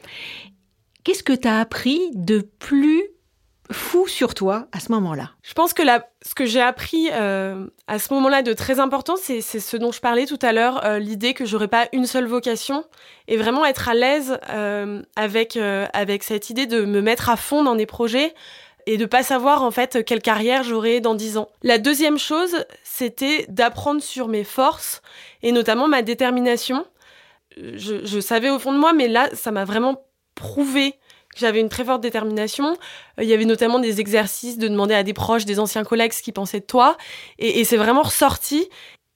Qu'est-ce 1.03 1.23
que 1.23 1.33
tu 1.33 1.47
as 1.47 1.59
appris 1.59 1.99
de 2.13 2.41
plus 2.59 3.03
fou 3.71 4.07
sur 4.07 4.33
toi 4.33 4.67
à 4.71 4.79
ce 4.79 4.91
moment-là 4.91 5.31
Je 5.43 5.53
pense 5.53 5.73
que 5.73 5.81
la, 5.81 6.07
ce 6.21 6.35
que 6.35 6.45
j'ai 6.45 6.61
appris 6.61 7.09
euh, 7.11 7.67
à 7.87 7.99
ce 7.99 8.13
moment-là 8.13 8.41
de 8.41 8.53
très 8.53 8.79
important, 8.79 9.15
c'est 9.15 9.41
ce 9.41 9.77
dont 9.77 9.91
je 9.91 9.99
parlais 9.99 10.25
tout 10.25 10.39
à 10.41 10.51
l'heure, 10.51 10.85
euh, 10.85 10.99
l'idée 10.99 11.33
que 11.33 11.45
j'aurais 11.45 11.67
pas 11.67 11.87
une 11.93 12.05
seule 12.05 12.25
vocation 12.25 12.85
et 13.27 13.37
vraiment 13.37 13.65
être 13.65 13.89
à 13.89 13.93
l'aise 13.93 14.37
euh, 14.49 15.01
avec, 15.15 15.57
avec 15.57 16.23
cette 16.23 16.49
idée 16.49 16.65
de 16.65 16.85
me 16.85 17.01
mettre 17.01 17.29
à 17.29 17.35
fond 17.35 17.63
dans 17.63 17.75
des 17.75 17.85
projets 17.85 18.33
et 18.87 18.97
de 18.97 19.05
pas 19.05 19.23
savoir 19.23 19.63
en 19.63 19.71
fait 19.71 20.03
quelle 20.05 20.21
carrière 20.21 20.63
j'aurai 20.63 20.99
dans 20.99 21.15
dix 21.15 21.37
ans. 21.37 21.49
La 21.63 21.77
deuxième 21.77 22.17
chose, 22.17 22.65
c'était 22.83 23.45
d'apprendre 23.47 24.01
sur 24.01 24.27
mes 24.27 24.43
forces 24.43 25.01
et 25.43 25.51
notamment 25.51 25.87
ma 25.87 26.01
détermination. 26.01 26.85
Je, 27.57 28.05
je 28.05 28.19
savais 28.19 28.49
au 28.49 28.59
fond 28.59 28.73
de 28.73 28.79
moi, 28.79 28.93
mais 28.93 29.07
là, 29.07 29.29
ça 29.33 29.51
m'a 29.51 29.65
vraiment 29.65 30.03
prouvé 30.35 30.95
j'avais 31.35 31.61
une 31.61 31.69
très 31.69 31.85
forte 31.85 32.01
détermination. 32.01 32.77
Euh, 33.19 33.23
il 33.23 33.29
y 33.29 33.33
avait 33.33 33.45
notamment 33.45 33.79
des 33.79 33.99
exercices 33.99 34.57
de 34.57 34.67
demander 34.67 34.93
à 34.93 35.03
des 35.03 35.13
proches, 35.13 35.45
des 35.45 35.59
anciens 35.59 35.83
collègues 35.83 36.13
ce 36.13 36.21
qu'ils 36.21 36.33
pensaient 36.33 36.59
de 36.59 36.65
toi. 36.65 36.97
Et, 37.39 37.63
c'est 37.63 37.77
vraiment 37.77 38.03
ressorti. 38.03 38.67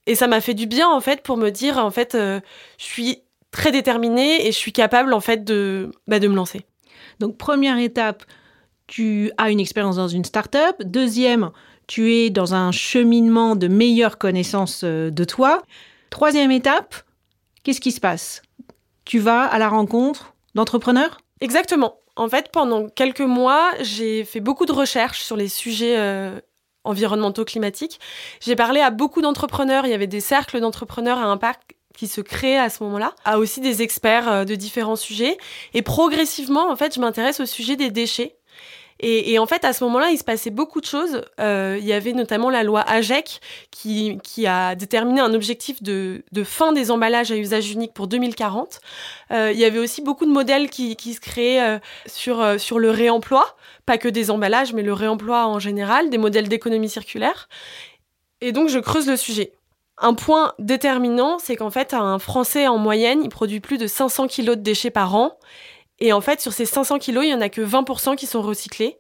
Et 0.07 0.15
ça 0.15 0.27
m'a 0.27 0.41
fait 0.41 0.53
du 0.53 0.67
bien, 0.67 0.87
en 0.89 1.01
fait, 1.01 1.21
pour 1.23 1.37
me 1.37 1.49
dire, 1.49 1.77
en 1.77 1.91
fait, 1.91 2.15
euh, 2.15 2.39
je 2.77 2.85
suis 2.85 3.23
très 3.51 3.71
déterminée 3.71 4.47
et 4.47 4.51
je 4.51 4.57
suis 4.57 4.73
capable, 4.73 5.13
en 5.13 5.19
fait, 5.19 5.43
de, 5.43 5.91
bah, 6.07 6.19
de 6.19 6.27
me 6.27 6.35
lancer. 6.35 6.61
Donc, 7.19 7.37
première 7.37 7.77
étape, 7.79 8.23
tu 8.87 9.31
as 9.37 9.49
une 9.49 9.59
expérience 9.59 9.95
dans 9.95 10.07
une 10.07 10.23
start-up. 10.23 10.75
Deuxième, 10.83 11.51
tu 11.87 12.13
es 12.13 12.29
dans 12.29 12.53
un 12.53 12.71
cheminement 12.71 13.55
de 13.55 13.67
meilleure 13.67 14.17
connaissance 14.17 14.81
euh, 14.83 15.09
de 15.09 15.23
toi. 15.23 15.63
Troisième 16.11 16.51
étape, 16.51 16.95
qu'est-ce 17.63 17.81
qui 17.81 17.91
se 17.91 17.99
passe? 17.99 18.41
Tu 19.05 19.19
vas 19.19 19.43
à 19.43 19.57
la 19.57 19.69
rencontre 19.69 20.33
d'entrepreneurs? 20.53 21.17
Exactement. 21.41 21.97
En 22.15 22.29
fait, 22.29 22.49
pendant 22.51 22.87
quelques 22.87 23.21
mois, 23.21 23.71
j'ai 23.81 24.23
fait 24.23 24.39
beaucoup 24.39 24.65
de 24.65 24.71
recherches 24.71 25.21
sur 25.21 25.35
les 25.35 25.49
sujets 25.49 25.97
euh, 25.97 26.39
environnementaux 26.85 27.43
climatiques. 27.43 27.99
J'ai 28.39 28.55
parlé 28.55 28.79
à 28.79 28.89
beaucoup 28.89 29.21
d'entrepreneurs. 29.21 29.85
Il 29.85 29.91
y 29.91 29.93
avait 29.93 30.07
des 30.07 30.21
cercles 30.21 30.59
d'entrepreneurs 30.61 31.17
à 31.17 31.25
impact 31.25 31.75
qui 31.97 32.07
se 32.07 32.21
créaient 32.21 32.57
à 32.57 32.69
ce 32.69 32.83
moment-là, 32.83 33.13
à 33.23 33.39
aussi 33.39 33.61
des 33.61 33.81
experts 33.81 34.29
euh, 34.29 34.45
de 34.45 34.55
différents 34.55 34.95
sujets. 34.95 35.37
Et 35.73 35.81
progressivement, 35.81 36.69
en 36.69 36.75
fait, 36.75 36.95
je 36.95 36.99
m'intéresse 36.99 37.39
au 37.39 37.45
sujet 37.45 37.75
des 37.75 37.91
déchets. 37.91 38.37
Et, 39.07 39.37
en 39.37 39.45
fait, 39.45 39.63
à 39.65 39.71
ce 39.71 39.83
moment-là, 39.83 40.09
il 40.09 40.17
se 40.17 40.23
passait 40.23 40.49
beaucoup 40.49 40.81
de 40.81 40.87
choses. 40.87 41.21
Euh, 41.39 41.77
il 41.79 41.85
y 41.85 41.93
avait 41.93 42.11
notamment 42.11 42.49
la 42.49 42.63
loi 42.63 42.81
AGEC 42.81 43.39
qui, 43.69 44.47
a 44.47 44.73
déterminé 44.73 45.21
un 45.21 45.35
objectif 45.35 45.83
de, 45.83 46.23
fin 46.43 46.73
des 46.73 46.89
emballages 46.89 47.31
à 47.31 47.35
usage 47.35 47.69
unique 47.69 47.93
pour 47.93 48.07
2040. 48.07 48.79
Euh, 49.29 49.51
il 49.53 49.59
y 49.59 49.65
avait 49.65 49.77
aussi 49.77 50.01
beaucoup 50.01 50.25
de 50.25 50.31
modèles 50.31 50.71
qui, 50.71 50.95
qui 50.95 51.13
se 51.13 51.19
créaient 51.19 51.61
euh, 51.61 51.77
sur, 52.07 52.59
sur 52.59 52.79
le 52.79 52.89
réemploi, 52.89 53.55
pas 53.85 53.99
que 53.99 54.07
des 54.07 54.31
emballages, 54.31 54.73
mais 54.73 54.81
le 54.81 54.93
réemploi 54.93 55.45
en 55.45 55.59
général, 55.59 56.09
des 56.09 56.17
modèles 56.17 56.47
d'économie 56.47 56.89
circulaire. 56.89 57.47
Et 58.41 58.53
donc, 58.53 58.69
je 58.69 58.79
creuse 58.79 59.05
le 59.07 59.17
sujet. 59.17 59.51
Un 59.99 60.15
point 60.15 60.53
déterminant, 60.57 61.37
c'est 61.37 61.55
qu'en 61.55 61.69
fait, 61.69 61.93
un 61.93 62.17
Français 62.17 62.65
en 62.65 62.79
moyenne, 62.79 63.21
il 63.23 63.29
produit 63.29 63.59
plus 63.59 63.77
de 63.77 63.85
500 63.85 64.25
kilos 64.25 64.57
de 64.57 64.63
déchets 64.63 64.89
par 64.89 65.13
an. 65.13 65.37
Et 65.99 66.13
en 66.13 66.21
fait, 66.21 66.41
sur 66.41 66.53
ces 66.53 66.65
500 66.65 66.99
kilos, 66.99 67.25
il 67.25 67.29
y 67.29 67.33
en 67.33 67.41
a 67.41 67.49
que 67.49 67.61
20% 67.61 68.15
qui 68.15 68.25
sont 68.25 68.41
recyclés. 68.41 68.97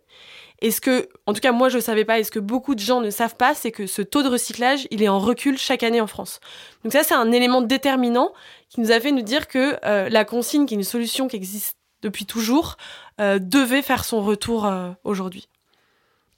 Et 0.61 0.71
ce 0.71 0.79
que, 0.79 1.09
en 1.25 1.33
tout 1.33 1.41
cas, 1.41 1.51
moi, 1.51 1.67
je 1.67 1.77
ne 1.77 1.81
savais 1.81 2.05
pas, 2.05 2.19
et 2.19 2.23
ce 2.23 2.31
que 2.31 2.39
beaucoup 2.39 2.75
de 2.75 2.79
gens 2.79 3.01
ne 3.01 3.09
savent 3.09 3.35
pas, 3.35 3.53
c'est 3.53 3.71
que 3.71 3.87
ce 3.87 4.01
taux 4.01 4.23
de 4.23 4.29
recyclage, 4.29 4.87
il 4.89 5.03
est 5.03 5.09
en 5.09 5.19
recul 5.19 5.57
chaque 5.57 5.83
année 5.83 5.99
en 5.99 6.07
France. 6.07 6.39
Donc 6.83 6.93
ça, 6.93 7.03
c'est 7.03 7.13
un 7.13 7.31
élément 7.31 7.61
déterminant 7.61 8.31
qui 8.69 8.79
nous 8.79 8.91
a 8.91 8.99
fait 8.99 9.11
nous 9.11 9.21
dire 9.21 9.47
que 9.47 9.75
euh, 9.85 10.09
la 10.09 10.23
consigne, 10.23 10.65
qui 10.65 10.75
est 10.75 10.77
une 10.77 10.83
solution 10.83 11.27
qui 11.27 11.35
existe 11.35 11.77
depuis 12.01 12.25
toujours, 12.25 12.77
euh, 13.19 13.39
devait 13.39 13.81
faire 13.81 14.05
son 14.05 14.23
retour 14.23 14.65
euh, 14.65 14.91
aujourd'hui. 15.03 15.49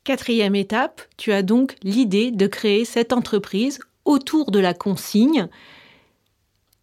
Quatrième 0.03 0.55
étape, 0.55 1.01
tu 1.17 1.31
as 1.31 1.43
donc 1.43 1.75
l'idée 1.83 2.31
de 2.31 2.47
créer 2.47 2.85
cette 2.85 3.13
entreprise 3.13 3.79
autour 4.05 4.51
de 4.51 4.59
la 4.59 4.73
consigne. 4.73 5.47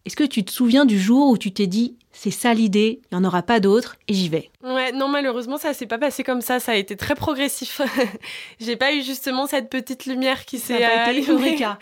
Est-ce 0.05 0.15
que 0.15 0.23
tu 0.23 0.43
te 0.43 0.51
souviens 0.51 0.85
du 0.85 0.99
jour 0.99 1.29
où 1.29 1.37
tu 1.37 1.51
t'es 1.51 1.67
dit 1.67 1.95
c'est 2.17 2.31
ça 2.31 2.53
l'idée, 2.53 3.01
il 3.11 3.17
n'y 3.17 3.23
en 3.23 3.27
aura 3.27 3.43
pas 3.43 3.59
d'autres 3.59 3.97
et 4.07 4.13
j'y 4.13 4.29
vais? 4.29 4.49
Ouais, 4.63 4.93
non, 4.93 5.09
malheureusement, 5.09 5.57
ça 5.57 5.73
s'est 5.73 5.85
pas 5.85 5.97
passé 5.97 6.23
comme 6.23 6.39
ça, 6.39 6.61
ça 6.61 6.71
a 6.71 6.75
été 6.75 6.95
très 6.95 7.13
progressif. 7.13 7.81
J'ai 8.59 8.77
pas 8.77 8.93
eu 8.93 9.03
justement 9.03 9.47
cette 9.47 9.69
petite 9.69 10.05
lumière 10.05 10.45
qui 10.45 10.57
s'est. 10.57 10.79
Ça 10.79 10.79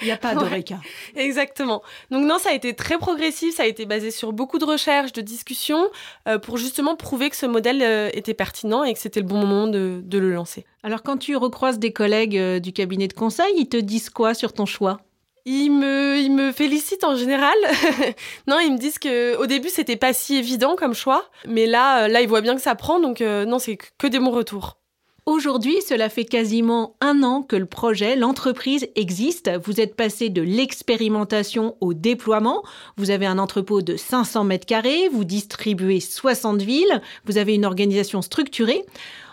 Il 0.01 0.05
n'y 0.05 0.11
a 0.11 0.17
pas 0.17 0.33
d'Eureka. 0.35 0.79
exactement. 1.15 1.83
Donc, 2.09 2.25
non, 2.25 2.39
ça 2.39 2.49
a 2.49 2.53
été 2.53 2.73
très 2.73 2.97
progressif, 2.97 3.55
ça 3.55 3.63
a 3.63 3.65
été 3.67 3.85
basé 3.85 4.09
sur 4.09 4.33
beaucoup 4.33 4.57
de 4.57 4.65
recherches, 4.65 5.13
de 5.13 5.21
discussions, 5.21 5.87
euh, 6.27 6.39
pour 6.39 6.57
justement 6.57 6.95
prouver 6.95 7.29
que 7.29 7.35
ce 7.35 7.45
modèle 7.45 7.81
euh, 7.83 8.09
était 8.13 8.33
pertinent 8.33 8.83
et 8.83 8.93
que 8.93 8.99
c'était 8.99 9.19
le 9.19 9.27
bon 9.27 9.37
moment 9.37 9.67
de, 9.67 10.01
de, 10.03 10.17
le 10.17 10.33
lancer. 10.33 10.65
Alors, 10.81 11.03
quand 11.03 11.17
tu 11.17 11.35
recroises 11.35 11.77
des 11.77 11.93
collègues 11.93 12.37
euh, 12.37 12.59
du 12.59 12.73
cabinet 12.73 13.07
de 13.07 13.13
conseil, 13.13 13.53
ils 13.55 13.69
te 13.69 13.77
disent 13.77 14.09
quoi 14.09 14.33
sur 14.33 14.51
ton 14.51 14.65
choix? 14.65 14.99
Ils 15.45 15.69
me, 15.69 16.17
ils 16.17 16.31
me 16.31 16.51
félicitent 16.51 17.03
en 17.03 17.15
général. 17.15 17.55
non, 18.47 18.59
ils 18.59 18.71
me 18.71 18.77
disent 18.77 18.99
que 18.99 19.35
au 19.37 19.45
début 19.45 19.69
c'était 19.69 19.97
pas 19.97 20.13
si 20.13 20.35
évident 20.35 20.75
comme 20.75 20.93
choix, 20.93 21.25
mais 21.47 21.65
là, 21.65 22.03
euh, 22.03 22.07
là 22.07 22.21
ils 22.21 22.27
voient 22.27 22.41
bien 22.41 22.55
que 22.55 22.61
ça 22.61 22.75
prend, 22.75 22.99
donc 22.99 23.21
euh, 23.21 23.45
non, 23.45 23.59
c'est 23.59 23.77
que 23.77 24.07
des 24.07 24.19
bons 24.19 24.31
retours. 24.31 24.77
Aujourd'hui, 25.25 25.81
cela 25.81 26.09
fait 26.09 26.25
quasiment 26.25 26.97
un 26.99 27.23
an 27.23 27.43
que 27.43 27.55
le 27.55 27.65
projet, 27.65 28.17
l'entreprise 28.17 28.89
existe. 28.95 29.49
Vous 29.63 29.79
êtes 29.79 29.95
passé 29.95 30.29
de 30.29 30.41
l'expérimentation 30.41 31.77
au 31.79 31.93
déploiement. 31.93 32.61
Vous 32.97 33.09
avez 33.09 33.25
un 33.25 33.39
entrepôt 33.39 33.81
de 33.81 33.95
500 33.95 34.43
mètres 34.43 34.65
carrés, 34.65 35.07
vous 35.07 35.23
distribuez 35.23 36.01
60 36.01 36.61
villes, 36.61 37.01
vous 37.23 37.37
avez 37.37 37.55
une 37.55 37.63
organisation 37.63 38.21
structurée. 38.21 38.83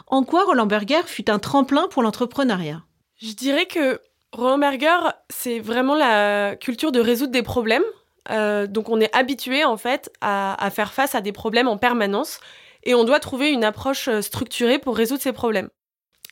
En 0.06 0.22
quoi 0.22 0.44
Roland 0.44 0.66
Berger 0.66 1.02
fut 1.06 1.28
un 1.28 1.40
tremplin 1.40 1.88
pour 1.88 2.04
l'entrepreneuriat? 2.04 2.84
Je 3.20 3.32
dirais 3.32 3.66
que 3.66 4.00
Roland 4.32 4.58
Berger, 4.58 4.98
c'est 5.28 5.58
vraiment 5.58 5.94
la 5.94 6.56
culture 6.56 6.92
de 6.92 7.00
résoudre 7.00 7.32
des 7.32 7.42
problèmes. 7.42 7.82
Euh, 8.30 8.66
donc 8.66 8.88
on 8.88 9.00
est 9.00 9.14
habitué 9.14 9.64
en 9.64 9.76
fait 9.76 10.10
à, 10.20 10.70
faire 10.70 10.92
face 10.92 11.14
à 11.14 11.20
des 11.20 11.32
problèmes 11.32 11.68
en 11.68 11.78
permanence 11.78 12.38
et 12.84 12.94
on 12.94 13.04
doit 13.04 13.18
trouver 13.18 13.50
une 13.50 13.64
approche 13.64 14.08
euh, 14.08 14.20
structurée 14.20 14.78
pour 14.78 14.96
résoudre 14.96 15.22
ces 15.22 15.32
problèmes. 15.32 15.68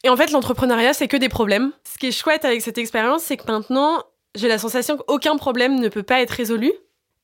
Et 0.05 0.11
en 0.11 0.17
fait 0.17 0.31
l'entrepreneuriat 0.31 0.93
c'est 0.93 1.09
que 1.09 1.17
des 1.17 1.29
problèmes. 1.29 1.73
Ce 1.91 1.99
qui 1.99 2.07
est 2.09 2.13
chouette 2.13 2.45
avec 2.45 2.63
cette 2.63 2.79
expérience 2.79 3.23
c'est 3.23 3.37
que 3.37 3.51
maintenant 3.51 4.03
j'ai 4.35 4.49
la 4.49 4.59
sensation 4.59 4.97
qu'aucun 4.97 5.37
problème 5.37 5.81
ne 5.81 5.89
peut 5.89 6.03
pas 6.03 6.21
être 6.21 6.31
résolu. 6.31 6.73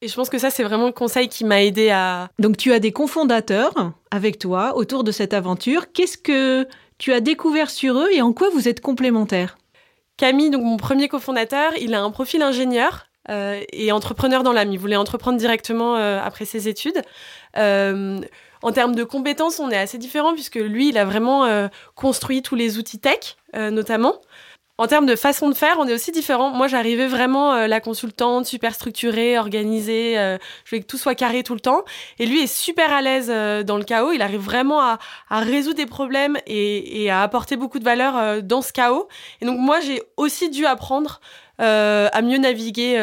Et 0.00 0.08
je 0.08 0.14
pense 0.14 0.28
que 0.28 0.38
ça, 0.38 0.50
c'est 0.50 0.64
vraiment 0.64 0.86
le 0.86 0.92
conseil 0.92 1.28
qui 1.28 1.44
m'a 1.44 1.62
aidé 1.62 1.88
à... 1.88 2.28
Donc 2.38 2.58
tu 2.58 2.72
as 2.72 2.78
des 2.78 2.92
cofondateurs 2.92 3.72
avec 4.10 4.38
toi 4.38 4.76
autour 4.76 5.02
de 5.02 5.12
cette 5.12 5.32
aventure. 5.32 5.92
Qu'est-ce 5.92 6.18
que 6.18 6.68
tu 6.98 7.12
as 7.12 7.20
découvert 7.20 7.70
sur 7.70 7.98
eux 7.98 8.08
et 8.12 8.20
en 8.20 8.32
quoi 8.34 8.50
vous 8.50 8.68
êtes 8.68 8.80
complémentaires? 8.80 9.56
Camille, 10.16 10.50
donc 10.50 10.62
mon 10.62 10.76
premier 10.76 11.08
cofondateur, 11.08 11.72
il 11.80 11.94
a 11.94 12.02
un 12.02 12.10
profil 12.10 12.42
ingénieur 12.42 13.06
euh, 13.30 13.62
et 13.72 13.90
entrepreneur 13.90 14.42
dans 14.42 14.52
l'âme. 14.52 14.72
Il 14.72 14.78
voulait 14.78 14.96
entreprendre 14.96 15.38
directement 15.38 15.96
euh, 15.96 16.20
après 16.22 16.44
ses 16.44 16.68
études. 16.68 17.00
Euh, 17.56 18.20
en 18.62 18.72
termes 18.72 18.94
de 18.94 19.04
compétences, 19.04 19.58
on 19.58 19.70
est 19.70 19.76
assez 19.76 19.98
différents 19.98 20.34
puisque 20.34 20.56
lui, 20.56 20.88
il 20.88 20.98
a 20.98 21.04
vraiment 21.04 21.68
construit 21.94 22.40
tous 22.40 22.54
les 22.54 22.78
outils 22.78 22.98
tech, 22.98 23.36
notamment. 23.52 24.14
En 24.76 24.88
termes 24.88 25.06
de 25.06 25.14
façon 25.14 25.48
de 25.48 25.54
faire, 25.54 25.76
on 25.78 25.86
est 25.86 25.94
aussi 25.94 26.10
différents. 26.10 26.50
Moi, 26.50 26.66
j'arrivais 26.66 27.06
vraiment 27.06 27.54
euh, 27.54 27.66
la 27.68 27.80
consultante, 27.80 28.44
super 28.44 28.74
structurée, 28.74 29.38
organisée. 29.38 30.18
Euh, 30.18 30.36
je 30.64 30.70
voulais 30.70 30.82
que 30.82 30.88
tout 30.88 30.98
soit 30.98 31.14
carré 31.14 31.44
tout 31.44 31.54
le 31.54 31.60
temps. 31.60 31.84
Et 32.18 32.26
lui 32.26 32.40
est 32.40 32.52
super 32.52 32.92
à 32.92 33.00
l'aise 33.00 33.28
euh, 33.30 33.62
dans 33.62 33.76
le 33.76 33.84
chaos. 33.84 34.10
Il 34.10 34.20
arrive 34.20 34.40
vraiment 34.40 34.80
à, 34.80 34.98
à 35.30 35.40
résoudre 35.40 35.76
des 35.76 35.86
problèmes 35.86 36.36
et, 36.48 37.04
et, 37.04 37.10
à 37.10 37.22
apporter 37.22 37.56
beaucoup 37.56 37.78
de 37.78 37.84
valeur 37.84 38.42
dans 38.42 38.62
ce 38.62 38.72
chaos. 38.72 39.06
Et 39.40 39.46
donc 39.46 39.60
moi, 39.60 39.78
j'ai 39.78 40.02
aussi 40.16 40.50
dû 40.50 40.66
apprendre 40.66 41.20
à 41.58 42.22
mieux 42.22 42.38
naviguer 42.38 42.96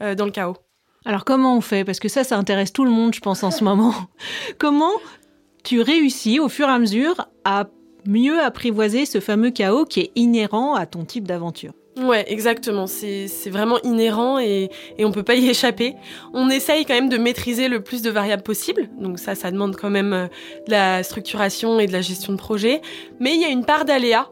dans 0.00 0.24
le 0.24 0.30
chaos. 0.30 0.56
Alors 1.04 1.26
comment 1.26 1.54
on 1.54 1.60
fait? 1.60 1.84
Parce 1.84 1.98
que 2.00 2.08
ça, 2.08 2.24
ça 2.24 2.38
intéresse 2.38 2.72
tout 2.72 2.84
le 2.84 2.90
monde, 2.90 3.14
je 3.14 3.20
pense, 3.20 3.42
en 3.42 3.50
ce 3.50 3.62
moment. 3.62 3.94
comment 4.58 4.92
tu 5.64 5.82
réussis 5.82 6.40
au 6.40 6.48
fur 6.48 6.66
et 6.68 6.72
à 6.72 6.78
mesure 6.78 7.28
à 7.44 7.66
mieux 8.06 8.40
apprivoiser 8.40 9.06
ce 9.06 9.20
fameux 9.20 9.50
chaos 9.50 9.84
qui 9.84 10.00
est 10.00 10.10
inhérent 10.14 10.74
à 10.74 10.86
ton 10.86 11.04
type 11.04 11.26
d'aventure. 11.26 11.72
Ouais, 11.96 12.24
exactement. 12.26 12.86
C'est 12.86 13.28
vraiment 13.50 13.78
inhérent 13.82 14.38
et, 14.40 14.70
et 14.98 15.04
on 15.04 15.12
peut 15.12 15.22
pas 15.22 15.36
y 15.36 15.48
échapper. 15.50 15.94
On 16.32 16.50
essaye 16.50 16.84
quand 16.84 16.94
même 16.94 17.08
de 17.08 17.18
maîtriser 17.18 17.68
le 17.68 17.82
plus 17.82 18.02
de 18.02 18.10
variables 18.10 18.42
possible. 18.42 18.88
Donc 18.98 19.18
ça, 19.18 19.34
ça 19.34 19.50
demande 19.50 19.76
quand 19.76 19.90
même 19.90 20.12
euh, 20.12 20.26
de 20.66 20.72
la 20.72 21.02
structuration 21.02 21.78
et 21.78 21.86
de 21.86 21.92
la 21.92 22.00
gestion 22.00 22.32
de 22.32 22.38
projet. 22.38 22.80
Mais 23.20 23.34
il 23.34 23.40
y 23.40 23.44
a 23.44 23.48
une 23.48 23.64
part 23.64 23.84
d'aléas. 23.84 24.28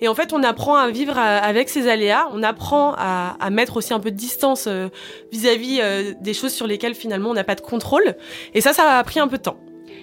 Et 0.00 0.06
en 0.06 0.14
fait, 0.14 0.32
on 0.32 0.42
apprend 0.44 0.76
à 0.76 0.90
vivre 0.90 1.16
euh, 1.16 1.40
avec 1.42 1.70
ces 1.70 1.88
aléas. 1.88 2.28
On 2.32 2.42
apprend 2.42 2.94
à, 2.96 3.36
à 3.40 3.50
mettre 3.50 3.78
aussi 3.78 3.94
un 3.94 4.00
peu 4.00 4.10
de 4.10 4.16
distance 4.16 4.66
euh, 4.68 4.88
vis-à-vis 5.32 5.80
-vis 5.80 6.22
des 6.22 6.34
choses 6.34 6.52
sur 6.52 6.66
lesquelles 6.66 6.94
finalement 6.94 7.30
on 7.30 7.34
n'a 7.34 7.44
pas 7.44 7.56
de 7.56 7.62
contrôle. 7.62 8.16
Et 8.54 8.60
ça, 8.60 8.72
ça 8.72 8.98
a 8.98 9.04
pris 9.04 9.18
un 9.18 9.28
peu 9.28 9.38
de 9.38 9.42
temps. 9.42 9.58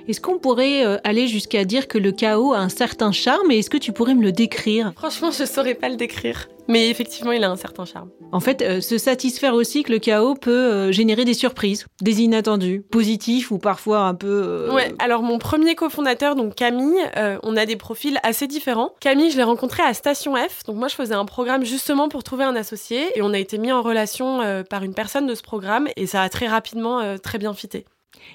Est-ce 0.07 0.21
qu'on 0.21 0.37
pourrait 0.37 0.85
euh, 0.85 0.97
aller 1.03 1.27
jusqu'à 1.27 1.65
dire 1.65 1.87
que 1.87 1.97
le 1.97 2.11
chaos 2.11 2.53
a 2.53 2.59
un 2.59 2.69
certain 2.69 3.11
charme 3.11 3.49
et 3.49 3.59
est-ce 3.59 3.71
que 3.71 3.77
tu 3.77 3.91
pourrais 3.91 4.13
me 4.13 4.21
le 4.21 4.31
décrire? 4.31 4.93
Franchement, 4.95 5.31
je 5.31 5.45
saurais 5.45 5.73
pas 5.73 5.89
le 5.89 5.95
décrire. 5.95 6.47
Mais 6.67 6.89
effectivement, 6.89 7.31
il 7.31 7.43
a 7.43 7.49
un 7.49 7.55
certain 7.55 7.85
charme. 7.85 8.09
En 8.31 8.39
fait, 8.39 8.61
euh, 8.61 8.81
se 8.81 8.99
satisfaire 8.99 9.55
aussi 9.55 9.81
que 9.81 9.91
le 9.91 9.97
chaos 9.97 10.35
peut 10.35 10.51
euh, 10.51 10.91
générer 10.91 11.25
des 11.25 11.33
surprises, 11.33 11.87
des 12.01 12.21
inattendus, 12.21 12.83
positifs 12.91 13.49
ou 13.49 13.57
parfois 13.57 14.01
un 14.01 14.13
peu... 14.13 14.69
Ouais, 14.71 14.93
alors 14.99 15.23
mon 15.23 15.39
premier 15.39 15.73
cofondateur, 15.73 16.35
donc 16.35 16.53
Camille, 16.53 17.01
on 17.43 17.57
a 17.57 17.65
des 17.65 17.75
profils 17.75 18.19
assez 18.21 18.45
différents. 18.45 18.91
Camille, 18.99 19.31
je 19.31 19.37
l'ai 19.37 19.43
rencontré 19.43 19.81
à 19.81 19.93
Station 19.95 20.35
F. 20.35 20.63
Donc 20.65 20.75
moi, 20.75 20.87
je 20.87 20.95
faisais 20.95 21.15
un 21.15 21.25
programme 21.25 21.65
justement 21.65 22.09
pour 22.09 22.23
trouver 22.23 22.43
un 22.43 22.55
associé 22.55 23.05
et 23.15 23.21
on 23.23 23.33
a 23.33 23.39
été 23.39 23.57
mis 23.57 23.71
en 23.71 23.81
relation 23.81 24.63
par 24.69 24.83
une 24.83 24.93
personne 24.93 25.25
de 25.25 25.33
ce 25.33 25.41
programme 25.41 25.87
et 25.95 26.05
ça 26.05 26.21
a 26.21 26.29
très 26.29 26.47
rapidement 26.47 27.17
très 27.17 27.37
bien 27.37 27.53
fité. 27.53 27.85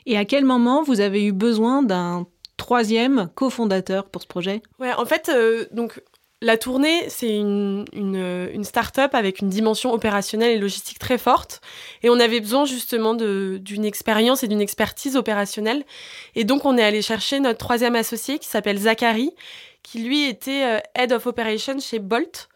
Et 0.06 0.16
à 0.16 0.24
quel 0.24 0.44
moment 0.44 0.82
vous 0.82 1.00
avez 1.00 1.24
eu 1.24 1.32
besoin 1.32 1.82
d'un 1.82 2.26
troisième 2.56 3.28
cofondateur 3.34 4.08
pour 4.08 4.22
ce 4.22 4.26
projet? 4.26 4.62
Ouais, 4.78 4.92
en 4.92 5.06
fait, 5.06 5.30
euh, 5.32 5.66
donc 5.72 6.00
la 6.42 6.56
tournée, 6.56 7.08
c'est 7.08 7.36
une, 7.36 7.84
une, 7.92 8.64
start-up 8.64 9.14
avec 9.14 9.40
une 9.40 9.50
dimension 9.50 9.92
opérationnelle 9.92 10.52
et 10.52 10.58
logistique 10.58 10.98
très 10.98 11.18
forte. 11.18 11.60
Et 12.02 12.08
on 12.08 12.18
avait 12.18 12.40
besoin 12.40 12.64
justement 12.64 13.14
d'une 13.14 13.84
expérience 13.84 14.42
et 14.42 14.48
d'une 14.48 14.60
expertise 14.62 15.16
opérationnelle. 15.16 15.84
Et 16.34 16.44
donc, 16.44 16.64
on 16.64 16.78
est 16.78 16.82
allé 16.82 17.02
chercher 17.02 17.40
notre 17.40 17.58
troisième 17.58 17.94
associé 17.94 18.38
qui 18.38 18.48
s'appelle 18.48 18.78
Zachary, 18.78 19.32
qui 19.82 20.02
lui 20.02 20.24
était 20.24 20.64
euh, 20.64 20.78
Head 20.94 21.12
of 21.12 21.26
Operations 21.26 21.78
chez 21.78 21.98
Bolt. 21.98 22.48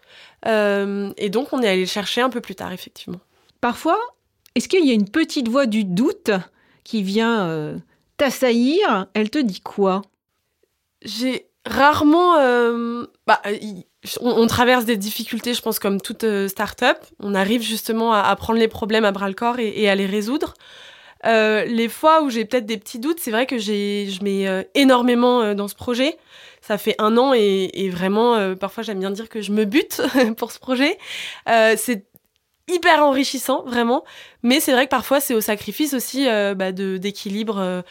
Euh, 0.46 1.12
et 1.18 1.28
donc, 1.28 1.52
on 1.52 1.62
est 1.62 1.68
allé 1.68 1.80
le 1.80 1.86
chercher 1.86 2.22
un 2.22 2.30
peu 2.30 2.40
plus 2.40 2.54
tard, 2.54 2.72
effectivement. 2.72 3.20
Parfois, 3.60 3.98
est-ce 4.54 4.68
qu'il 4.68 4.86
y 4.86 4.92
a 4.92 4.94
une 4.94 5.10
petite 5.10 5.48
voix 5.48 5.66
du 5.66 5.84
doute 5.84 6.30
qui 6.84 7.02
vient 7.02 7.48
euh, 7.48 7.78
t'assaillir, 8.16 9.06
elle 9.14 9.30
te 9.30 9.38
dit 9.38 9.60
quoi? 9.60 10.02
J'ai 11.02 11.46
rarement... 11.66 12.38
Euh, 12.38 13.06
bah, 13.26 13.40
on, 14.20 14.46
traverse 14.46 14.84
des 14.84 14.98
difficultés, 14.98 15.54
je 15.54 15.62
pense, 15.62 15.78
comme 15.78 16.00
toute 16.00 16.24
euh, 16.24 16.46
start-up. 16.46 16.98
On 17.20 17.34
arrive 17.34 17.62
justement 17.62 18.12
à, 18.12 18.36
prendre 18.36 18.58
les 18.58 18.68
problèmes 18.68 19.06
à 19.06 19.12
bras-le-corps 19.12 19.58
et, 19.58 19.88
à 19.88 19.94
les 19.94 20.06
résoudre. 20.06 20.54
les 21.24 21.88
fois 21.88 22.22
où 22.22 22.30
j'ai 22.30 22.44
peut-être 22.44 22.66
des 22.66 22.76
petits 22.76 22.98
doutes, 22.98 23.18
c'est 23.18 23.30
vrai 23.30 23.46
que 23.46 23.58
je 23.58 24.22
mets 24.22 24.66
énormément 24.74 25.54
dans 25.54 25.68
ce 25.68 25.74
projet. 25.74 26.18
Ça 26.60 26.78
fait 26.78 26.94
un 26.98 27.16
an 27.16 27.32
et, 27.34 27.70
et 27.72 27.90
vraiment, 27.90 28.54
parfois 28.56 28.82
j'aime 28.82 29.00
bien 29.00 29.10
dire 29.10 29.30
que 29.30 29.40
je 29.40 29.52
me 29.52 29.64
bute 29.64 30.02
pour 30.36 30.52
ce 30.52 30.58
projet. 30.58 30.98
c'est 31.46 32.04
hyper 32.68 33.02
enrichissant, 33.02 33.62
vraiment. 33.66 34.04
Mais 34.42 34.60
c'est 34.60 34.72
vrai 34.72 34.84
que 34.84 34.90
parfois, 34.90 35.20
c'est 35.20 35.34
au 35.34 35.40
sacrifice 35.40 35.94
aussi 35.94 36.28
euh, 36.28 36.54
bah, 36.54 36.72
d'équilibre 36.72 37.58
euh, 37.58 37.82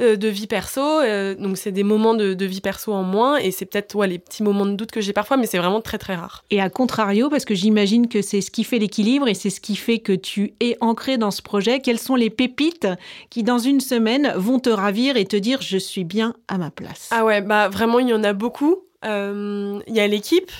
euh, 0.00 0.14
de 0.14 0.28
vie 0.28 0.46
perso. 0.46 0.80
Euh, 0.80 1.34
donc 1.34 1.56
c'est 1.58 1.72
des 1.72 1.82
moments 1.82 2.14
de, 2.14 2.44
vie 2.44 2.60
perso 2.60 2.92
en 2.92 3.02
moins 3.02 3.36
et 3.36 3.50
c'est 3.50 3.66
peut-être 3.66 3.96
ouais, 3.96 4.06
les 4.06 4.20
petits 4.20 4.44
moments 4.44 4.64
de 4.64 4.74
doute 4.74 4.92
que 4.92 5.00
j'ai 5.00 5.12
parfois, 5.12 5.36
mais 5.36 5.46
c'est 5.46 5.58
vraiment 5.58 5.80
très 5.80 5.98
très 5.98 6.14
rare. 6.14 6.44
Et 6.50 6.60
à 6.60 6.70
contrario, 6.70 7.28
parce 7.28 7.44
que 7.44 7.56
j'imagine 7.56 8.06
que 8.06 8.22
c'est 8.22 8.40
ce 8.40 8.52
qui 8.52 8.62
fait 8.62 8.78
l'équilibre 8.78 9.26
et 9.26 9.34
c'est 9.34 9.50
ce 9.50 9.60
qui 9.60 9.74
fait 9.74 9.98
que 9.98 10.12
tu 10.12 10.54
es 10.60 10.76
ancré 10.80 11.18
dans 11.18 11.32
ce 11.32 11.42
projet, 11.42 11.80
quelles 11.80 11.98
sont 11.98 12.14
les 12.14 12.30
pépites 12.30 12.86
qui 13.28 13.42
dans 13.42 13.58
une 13.58 13.80
semaine 13.80 14.32
vont 14.36 14.60
te 14.60 14.70
ravir 14.70 15.16
et 15.16 15.24
te 15.24 15.34
dire 15.34 15.62
je 15.62 15.78
suis 15.78 16.04
bien 16.04 16.34
à 16.46 16.58
ma 16.58 16.70
place? 16.70 17.08
Ah 17.10 17.24
ouais, 17.24 17.40
bah 17.40 17.68
vraiment 17.68 17.98
il 17.98 18.08
y 18.08 18.14
en 18.14 18.22
a 18.22 18.34
beaucoup. 18.34 18.76
Il 19.02 19.82
y 19.88 20.00
a 20.00 20.06
l'équipe, 20.06 20.52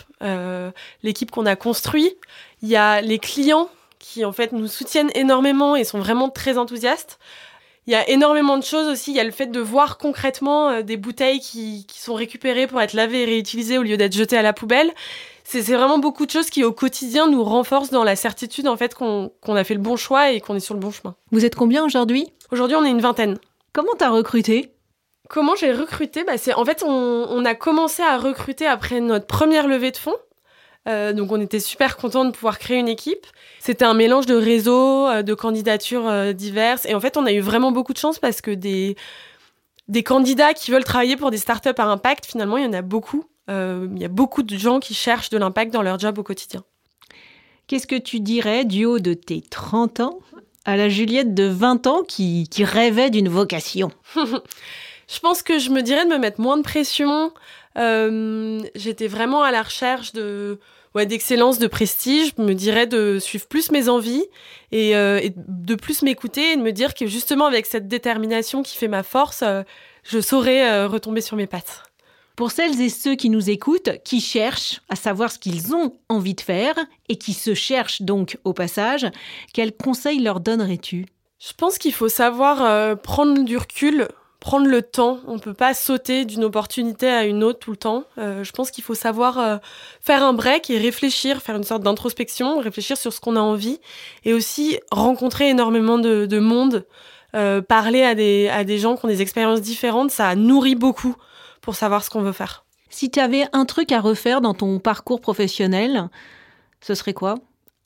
l'équipe 1.02 1.30
qu'on 1.30 1.46
a 1.46 1.54
construit. 1.54 2.12
Il 2.62 2.68
y 2.68 2.76
a 2.76 3.00
les 3.00 3.18
clients 3.18 3.68
qui 3.98 4.24
en 4.24 4.32
fait 4.32 4.52
nous 4.52 4.68
soutiennent 4.68 5.10
énormément 5.14 5.76
et 5.76 5.84
sont 5.84 5.98
vraiment 5.98 6.30
très 6.30 6.58
enthousiastes. 6.58 7.18
Il 7.86 7.92
y 7.92 7.94
a 7.94 8.08
énormément 8.10 8.58
de 8.58 8.64
choses 8.64 8.86
aussi. 8.86 9.12
Il 9.12 9.16
y 9.16 9.20
a 9.20 9.24
le 9.24 9.30
fait 9.30 9.46
de 9.46 9.60
voir 9.60 9.96
concrètement 9.96 10.68
euh, 10.68 10.82
des 10.82 10.98
bouteilles 10.98 11.40
qui, 11.40 11.86
sont 11.94 12.14
récupérées 12.14 12.66
pour 12.66 12.80
être 12.82 12.92
lavées 12.92 13.22
et 13.22 13.24
réutilisées 13.24 13.78
au 13.78 13.82
lieu 13.82 13.96
d'être 13.96 14.12
jetées 14.12 14.36
à 14.36 14.42
la 14.42 14.52
poubelle. 14.52 14.92
C'est 15.42 15.62
vraiment 15.62 15.98
beaucoup 15.98 16.26
de 16.26 16.30
choses 16.30 16.50
qui, 16.50 16.62
au 16.62 16.72
quotidien, 16.72 17.28
nous 17.28 17.42
renforcent 17.42 17.88
dans 17.88 18.04
la 18.04 18.14
certitude 18.14 18.68
en 18.68 18.76
fait 18.76 18.94
qu'on 18.94 19.30
a 19.46 19.64
fait 19.64 19.72
le 19.72 19.80
bon 19.80 19.96
choix 19.96 20.30
et 20.30 20.42
qu'on 20.42 20.54
est 20.54 20.60
sur 20.60 20.74
le 20.74 20.80
bon 20.80 20.90
chemin. 20.90 21.14
Vous 21.30 21.46
êtes 21.46 21.54
combien 21.54 21.82
aujourd'hui? 21.82 22.30
Aujourd'hui, 22.50 22.76
on 22.76 22.84
est 22.84 22.90
une 22.90 23.00
vingtaine. 23.00 23.38
Comment 23.72 23.94
t'as 23.96 24.10
recruté? 24.10 24.70
Comment 25.30 25.54
j'ai 25.56 25.72
recruté? 25.72 26.24
Bah, 26.24 26.34
En 26.56 26.64
fait, 26.66 26.82
on, 26.86 27.26
on, 27.30 27.44
a 27.46 27.54
commencé 27.54 28.02
à 28.02 28.18
recruter 28.18 28.66
après 28.66 29.00
notre 29.00 29.26
première 29.26 29.66
levée 29.66 29.92
de 29.92 29.96
fonds. 29.96 30.16
Euh, 30.86 31.12
donc 31.12 31.32
on 31.32 31.40
était 31.40 31.60
super 31.60 31.96
contents 31.96 32.24
de 32.24 32.30
pouvoir 32.30 32.58
créer 32.58 32.78
une 32.78 32.88
équipe. 32.88 33.26
C'était 33.58 33.84
un 33.84 33.94
mélange 33.94 34.26
de 34.26 34.34
réseaux, 34.34 35.06
euh, 35.06 35.22
de 35.22 35.34
candidatures 35.34 36.08
euh, 36.08 36.32
diverses. 36.32 36.86
Et 36.86 36.94
en 36.94 37.00
fait, 37.00 37.16
on 37.16 37.26
a 37.26 37.32
eu 37.32 37.40
vraiment 37.40 37.72
beaucoup 37.72 37.92
de 37.92 37.98
chance 37.98 38.18
parce 38.18 38.40
que 38.40 38.50
des, 38.50 38.96
des 39.88 40.02
candidats 40.02 40.54
qui 40.54 40.70
veulent 40.70 40.84
travailler 40.84 41.16
pour 41.16 41.30
des 41.30 41.38
startups 41.38 41.68
à 41.76 41.84
impact, 41.84 42.26
finalement, 42.26 42.56
il 42.56 42.64
y 42.64 42.66
en 42.66 42.72
a 42.72 42.82
beaucoup. 42.82 43.24
Il 43.50 43.98
y 43.98 44.04
a 44.04 44.08
beaucoup 44.08 44.42
de 44.42 44.58
gens 44.58 44.78
qui 44.78 44.92
cherchent 44.92 45.30
de 45.30 45.38
l'impact 45.38 45.72
dans 45.72 45.80
leur 45.80 45.98
job 45.98 46.18
au 46.18 46.22
quotidien. 46.22 46.64
Qu'est-ce 47.66 47.86
que 47.86 47.96
tu 47.96 48.20
dirais 48.20 48.66
du 48.66 48.84
haut 48.84 48.98
de 48.98 49.14
tes 49.14 49.40
30 49.40 50.00
ans 50.00 50.18
à 50.66 50.76
la 50.76 50.90
Juliette 50.90 51.32
de 51.32 51.44
20 51.44 51.86
ans 51.86 52.02
qui, 52.06 52.46
qui 52.50 52.62
rêvait 52.64 53.08
d'une 53.08 53.30
vocation? 53.30 53.90
Je 55.08 55.20
pense 55.20 55.42
que 55.42 55.58
je 55.58 55.70
me 55.70 55.80
dirais 55.80 56.04
de 56.04 56.10
me 56.10 56.18
mettre 56.18 56.40
moins 56.40 56.58
de 56.58 56.62
pression. 56.62 57.32
J'étais 58.74 59.06
vraiment 59.06 59.42
à 59.42 59.50
la 59.52 59.62
recherche 59.62 60.12
de 60.12 60.58
ouais, 60.94 61.06
d'excellence, 61.06 61.58
de 61.58 61.66
prestige, 61.66 62.32
je 62.36 62.42
me 62.42 62.54
dirais 62.54 62.86
de 62.86 63.18
suivre 63.18 63.46
plus 63.46 63.70
mes 63.70 63.88
envies 63.88 64.24
euh, 64.74 65.18
et, 65.22 65.32
de 65.36 65.74
plus 65.74 66.02
m'écouter 66.02 66.52
et 66.52 66.56
de 66.56 66.62
me 66.62 66.72
dire 66.72 66.94
que 66.94 67.06
justement 67.06 67.46
avec 67.46 67.66
cette 67.66 67.88
détermination 67.88 68.62
qui 68.62 68.76
fait 68.76 68.88
ma 68.88 69.02
force, 69.02 69.42
euh, 69.42 69.62
je 70.02 70.20
saurais 70.20 70.70
euh, 70.70 70.88
retomber 70.88 71.20
sur 71.20 71.36
mes 71.36 71.46
pattes. 71.46 71.82
Pour 72.36 72.52
celles 72.52 72.80
et 72.80 72.88
ceux 72.88 73.16
qui 73.16 73.30
nous 73.30 73.50
écoutent, 73.50 73.90
qui 74.04 74.20
cherchent 74.20 74.80
à 74.88 74.96
savoir 74.96 75.32
ce 75.32 75.38
qu'ils 75.40 75.74
ont 75.74 75.94
envie 76.08 76.34
de 76.34 76.40
faire 76.40 76.76
et 77.08 77.16
qui 77.16 77.32
se 77.32 77.52
cherchent 77.52 78.02
donc 78.02 78.38
au 78.44 78.52
passage, 78.52 79.06
quels 79.52 79.72
conseils 79.72 80.20
leur 80.20 80.38
donnerais-tu? 80.38 81.06
Je 81.40 81.52
pense 81.56 81.78
qu'il 81.78 81.92
faut 81.92 82.08
savoir 82.08 82.96
prendre 82.98 83.42
du 83.44 83.56
recul, 83.56 84.06
prendre 84.40 84.66
le 84.66 84.82
temps. 84.82 85.18
On 85.26 85.34
ne 85.34 85.40
peut 85.40 85.54
pas 85.54 85.74
sauter 85.74 86.24
d'une 86.24 86.44
opportunité 86.44 87.08
à 87.08 87.24
une 87.24 87.42
autre 87.42 87.58
tout 87.58 87.70
le 87.70 87.76
temps. 87.76 88.04
Euh, 88.18 88.44
je 88.44 88.52
pense 88.52 88.70
qu'il 88.70 88.84
faut 88.84 88.94
savoir 88.94 89.38
euh, 89.38 89.56
faire 90.00 90.22
un 90.22 90.32
break 90.32 90.70
et 90.70 90.78
réfléchir, 90.78 91.42
faire 91.42 91.56
une 91.56 91.64
sorte 91.64 91.82
d'introspection, 91.82 92.58
réfléchir 92.60 92.96
sur 92.96 93.12
ce 93.12 93.20
qu'on 93.20 93.36
a 93.36 93.40
envie 93.40 93.80
et 94.24 94.32
aussi 94.32 94.78
rencontrer 94.90 95.48
énormément 95.48 95.98
de, 95.98 96.38
monde, 96.38 96.86
euh, 97.34 97.60
parler 97.60 98.02
à 98.02 98.14
des, 98.14 98.48
à 98.48 98.64
des 98.64 98.78
gens 98.78 98.96
qui 98.96 99.06
ont 99.06 99.08
des 99.08 99.22
expériences 99.22 99.60
différentes. 99.60 100.10
Ça 100.10 100.34
nourrit 100.36 100.76
beaucoup 100.76 101.16
pour 101.60 101.74
savoir 101.74 102.04
ce 102.04 102.10
qu'on 102.10 102.22
veut 102.22 102.32
faire. 102.32 102.64
Si 102.90 103.10
tu 103.10 103.20
avais 103.20 103.44
un 103.52 103.64
truc 103.64 103.92
à 103.92 104.00
refaire 104.00 104.40
dans 104.40 104.54
ton 104.54 104.78
parcours 104.78 105.20
professionnel, 105.20 106.08
ce 106.80 106.94
serait 106.94 107.12
quoi? 107.12 107.34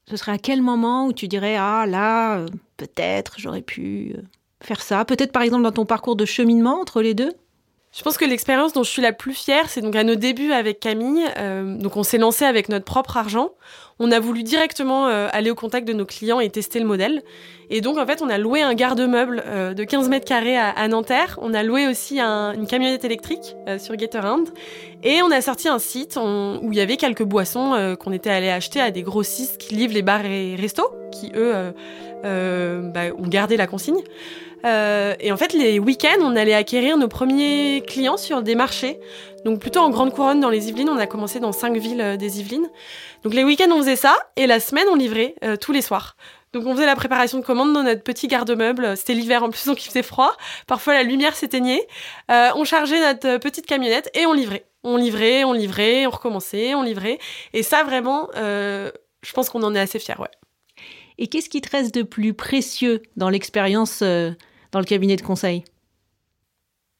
Ce 0.08 0.16
serait 0.16 0.32
à 0.32 0.38
quel 0.38 0.62
moment 0.62 1.06
où 1.06 1.12
tu 1.12 1.28
dirais 1.28 1.56
Ah 1.56 1.86
là, 1.86 2.44
peut-être 2.76 3.36
j'aurais 3.38 3.62
pu 3.62 4.16
faire 4.62 4.82
ça 4.82 5.04
Peut-être 5.04 5.32
par 5.32 5.42
exemple 5.42 5.62
dans 5.62 5.72
ton 5.72 5.86
parcours 5.86 6.16
de 6.16 6.24
cheminement 6.24 6.80
entre 6.80 7.02
les 7.02 7.14
deux? 7.14 7.32
Je 7.94 8.02
pense 8.02 8.16
que 8.16 8.24
l'expérience 8.24 8.72
dont 8.72 8.84
je 8.84 8.88
suis 8.88 9.02
la 9.02 9.12
plus 9.12 9.34
fière, 9.34 9.68
c'est 9.68 9.82
donc 9.82 9.94
à 9.96 10.02
nos 10.02 10.14
débuts 10.14 10.52
avec 10.52 10.80
Camille. 10.80 11.26
Euh, 11.36 11.76
donc 11.76 11.98
on 11.98 12.02
s'est 12.02 12.16
lancé 12.16 12.46
avec 12.46 12.70
notre 12.70 12.86
propre 12.86 13.18
argent. 13.18 13.50
On 13.98 14.10
a 14.10 14.18
voulu 14.18 14.42
directement 14.42 15.08
euh, 15.08 15.28
aller 15.30 15.50
au 15.50 15.54
contact 15.54 15.86
de 15.86 15.92
nos 15.92 16.06
clients 16.06 16.40
et 16.40 16.48
tester 16.48 16.80
le 16.80 16.86
modèle. 16.86 17.22
Et 17.68 17.82
donc 17.82 17.98
en 17.98 18.06
fait, 18.06 18.22
on 18.22 18.30
a 18.30 18.38
loué 18.38 18.62
un 18.62 18.72
garde-meuble 18.72 19.42
euh, 19.44 19.74
de 19.74 19.84
15 19.84 20.08
mètres 20.08 20.24
carrés 20.24 20.56
à, 20.56 20.88
Nanterre. 20.88 21.38
On 21.42 21.52
a 21.52 21.62
loué 21.62 21.86
aussi 21.86 22.18
une 22.18 22.66
camionnette 22.66 23.04
électrique 23.04 23.56
sur 23.78 23.94
Gatorand. 23.96 24.44
Et 25.02 25.20
on 25.20 25.30
a 25.30 25.42
sorti 25.42 25.68
un 25.68 25.78
site 25.78 26.16
où 26.16 26.72
il 26.72 26.78
y 26.78 26.80
avait 26.80 26.96
quelques 26.96 27.24
boissons 27.24 27.96
qu'on 28.00 28.12
était 28.12 28.30
allé 28.30 28.48
acheter 28.48 28.80
à 28.80 28.90
des 28.90 29.02
grossistes 29.02 29.58
qui 29.58 29.74
livrent 29.74 29.94
les 29.94 30.02
bars 30.02 30.24
et 30.24 30.56
restos, 30.56 30.90
qui 31.10 31.30
eux 31.34 31.74
bah, 32.24 33.00
ont 33.18 33.28
gardé 33.28 33.58
la 33.58 33.66
consigne. 33.66 34.02
Euh, 34.64 35.14
et 35.20 35.32
en 35.32 35.36
fait, 35.36 35.52
les 35.52 35.78
week-ends, 35.78 36.20
on 36.20 36.36
allait 36.36 36.54
acquérir 36.54 36.96
nos 36.96 37.08
premiers 37.08 37.82
clients 37.86 38.16
sur 38.16 38.42
des 38.42 38.54
marchés. 38.54 38.98
Donc 39.44 39.58
plutôt 39.58 39.80
en 39.80 39.90
grande 39.90 40.12
couronne 40.12 40.40
dans 40.40 40.50
les 40.50 40.68
Yvelines. 40.68 40.88
On 40.88 40.98
a 40.98 41.06
commencé 41.06 41.40
dans 41.40 41.52
cinq 41.52 41.76
villes 41.76 42.00
euh, 42.00 42.16
des 42.16 42.40
Yvelines. 42.40 42.68
Donc 43.24 43.34
les 43.34 43.44
week-ends, 43.44 43.70
on 43.70 43.78
faisait 43.78 43.96
ça. 43.96 44.14
Et 44.36 44.46
la 44.46 44.60
semaine, 44.60 44.86
on 44.90 44.94
livrait 44.94 45.34
euh, 45.44 45.56
tous 45.56 45.72
les 45.72 45.82
soirs. 45.82 46.16
Donc 46.52 46.66
on 46.66 46.74
faisait 46.74 46.86
la 46.86 46.96
préparation 46.96 47.38
de 47.38 47.44
commandes 47.44 47.72
dans 47.72 47.82
notre 47.82 48.02
petit 48.02 48.28
garde-meuble. 48.28 48.96
C'était 48.96 49.14
l'hiver 49.14 49.42
en 49.42 49.48
plus, 49.48 49.66
donc 49.66 49.82
il 49.84 49.88
faisait 49.88 50.02
froid. 50.02 50.36
Parfois 50.66 50.92
la 50.92 51.02
lumière 51.02 51.34
s'éteignait. 51.34 51.86
on 52.28 52.64
chargeait 52.64 53.00
notre 53.00 53.38
petite 53.38 53.64
camionnette 53.64 54.10
et 54.14 54.26
on 54.26 54.34
livrait. 54.34 54.66
On 54.84 54.98
livrait, 54.98 55.44
on 55.44 55.54
livrait, 55.54 56.06
on 56.06 56.10
recommençait, 56.10 56.74
on 56.74 56.82
livrait. 56.82 57.18
Et 57.54 57.62
ça 57.62 57.84
vraiment, 57.84 58.28
je 58.34 59.32
pense 59.32 59.48
qu'on 59.48 59.62
en 59.62 59.74
est 59.74 59.80
assez 59.80 59.98
fiers, 59.98 60.18
ouais. 60.18 60.28
Et 61.16 61.28
qu'est-ce 61.28 61.48
qui 61.48 61.62
te 61.62 61.70
reste 61.70 61.94
de 61.94 62.02
plus 62.02 62.34
précieux 62.34 63.00
dans 63.16 63.30
l'expérience 63.30 64.02
dans 64.72 64.80
le 64.80 64.84
cabinet 64.84 65.16
de 65.16 65.22
conseil 65.22 65.64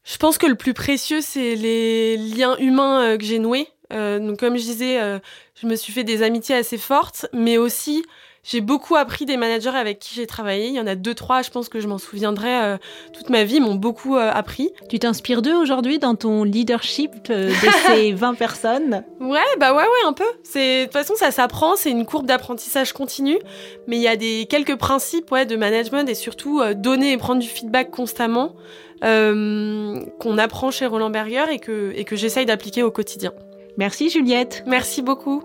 Je 0.05 0.17
pense 0.19 0.39
que 0.39 0.47
le 0.47 0.55
plus 0.55 0.75
précieux, 0.75 1.21
c'est 1.21 1.57
les 1.57 2.17
liens 2.17 2.57
humains 2.59 3.03
euh, 3.03 3.19
que 3.19 3.25
j'ai 3.25 3.39
noués. 3.39 3.69
Euh, 3.93 4.19
donc, 4.19 4.39
comme 4.39 4.57
je 4.57 4.63
disais, 4.63 5.01
euh, 5.01 5.19
je 5.61 5.67
me 5.67 5.75
suis 5.75 5.93
fait 5.93 6.05
des 6.05 6.23
amitiés 6.23 6.55
assez 6.55 6.79
fortes, 6.79 7.27
mais 7.33 7.59
aussi 7.59 8.05
j'ai 8.45 8.61
beaucoup 8.61 8.97
appris 8.97 9.25
des 9.25 9.37
managers 9.37 9.69
avec 9.69 10.01
qui 10.01 10.15
j'ai 10.17 10.27
travaillé. 10.27 10.67
Il 10.67 10.75
y 10.75 10.81
en 10.81 10.87
a 10.89 10.97
deux, 10.97 11.15
trois, 11.15 11.43
je 11.43 11.51
pense 11.51 11.69
que 11.69 11.79
je 11.79 11.87
m'en 11.87 11.99
souviendrai 11.99 12.53
euh, 12.53 12.77
toute 13.13 13.31
ma 13.31 13.45
vie, 13.45 13.61
m'ont 13.61 13.77
beaucoup 13.77 14.17
euh, 14.17 14.31
appris. 14.33 14.73
Tu 14.89 14.99
t'inspires 14.99 15.43
d'eux 15.43 15.55
aujourd'hui 15.55 16.01
dans 16.01 16.17
ton 16.17 16.43
leadership 16.43 17.13
euh, 17.31 17.51
de 17.51 17.71
ces 17.87 18.13
20 18.13 18.35
personnes? 18.35 19.05
Ouais, 19.21 19.39
bah 19.61 19.73
ouais, 19.73 19.85
ouais, 19.85 20.09
un 20.09 20.13
peu. 20.13 20.25
C'est 20.43 20.81
de 20.81 20.85
toute 20.87 20.93
façon, 20.93 21.15
ça 21.15 21.31
s'apprend, 21.31 21.77
c'est 21.77 21.91
une 21.91 22.05
courbe 22.05 22.27
d'apprentissage 22.27 22.93
continu, 22.93 23.39
mais 23.87 23.97
il 23.97 24.03
y 24.03 24.09
a 24.09 24.17
des 24.17 24.47
quelques 24.51 24.77
principes 24.77 25.31
ouais, 25.31 25.47
de 25.47 25.55
management 25.55 26.09
et 26.09 26.15
surtout 26.15 26.61
donner 26.75 27.13
et 27.13 27.17
prendre 27.19 27.41
du 27.41 27.49
feedback 27.49 27.91
constamment 27.91 28.57
qu'on 29.03 30.39
apprend 30.39 30.71
chez 30.71 30.87
Roland 30.87 31.11
Berger 31.11 31.45
et 31.51 31.59
que, 31.59 31.93
et 31.97 32.05
que 32.05 32.15
j'essaye 32.15 32.47
d'appliquer 32.47 32.83
au 32.83 32.91
quotidien. 32.91 33.33
Merci 33.77 34.11
Juliette. 34.11 34.63
Merci 34.67 35.03
beaucoup. 35.03 35.43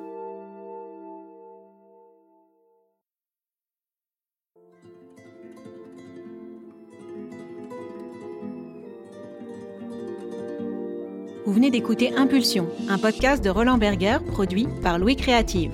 Vous 11.47 11.53
venez 11.53 11.71
d'écouter 11.71 12.13
Impulsion, 12.17 12.67
un 12.89 12.97
podcast 12.97 13.41
de 13.41 13.49
Roland 13.49 13.77
Berger 13.77 14.17
produit 14.33 14.67
par 14.83 14.99
Louis 14.99 15.15
Créative. 15.15 15.71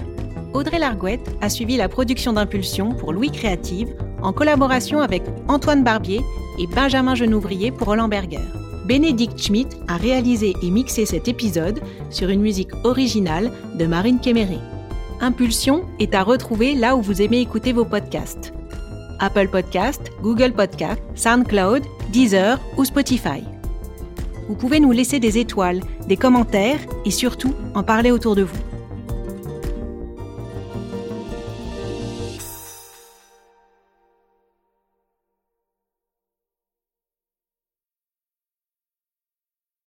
Audrey 0.54 0.78
Largouette 0.78 1.36
a 1.42 1.50
suivi 1.50 1.78
la 1.78 1.90
production 1.90 2.34
d'Impulsion 2.34 2.94
pour 2.94 3.12
Louis 3.12 3.32
Créative 3.32 3.96
en 4.22 4.34
collaboration 4.34 5.02
avec 5.02 5.24
Antoine 5.48 5.84
Barbier 5.84 6.22
et 6.60 6.68
Benjamin 6.68 7.16
Genouvrier 7.16 7.72
pour 7.72 7.88
Roland 7.88 8.08
Berger. 8.08 8.38
Bénédicte 8.86 9.42
Schmidt 9.42 9.76
a 9.88 9.98
réalisé 9.98 10.54
et 10.62 10.70
mixé 10.70 11.08
cet 11.08 11.28
épisode 11.28 11.80
sur 12.12 12.30
une 12.30 12.42
musique 12.42 12.76
originale 12.84 13.52
de 13.74 13.88
Marine 13.88 14.20
Kéméré. 14.20 14.60
Impulsion 15.22 15.86
est 15.98 16.14
à 16.14 16.22
retrouver 16.22 16.76
là 16.76 16.96
où 16.96 17.02
vous 17.02 17.20
aimez 17.24 17.42
écouter 17.42 17.74
vos 17.74 17.86
podcasts. 17.86 18.54
Apple 19.20 19.48
Podcast, 19.48 20.12
Google 20.22 20.54
Podcast, 20.54 21.02
SoundCloud, 21.16 21.82
Deezer 22.12 22.60
ou 22.78 22.86
Spotify 22.86 23.42
vous 24.48 24.56
pouvez 24.56 24.80
nous 24.80 24.92
laisser 24.92 25.20
des 25.20 25.38
étoiles, 25.38 25.82
des 26.08 26.18
commentaires 26.18 26.80
et 27.06 27.12
surtout 27.12 27.54
en 27.74 27.84
parler 27.84 28.12
autour 28.12 28.36
de 28.36 28.44
vous. 28.44 28.73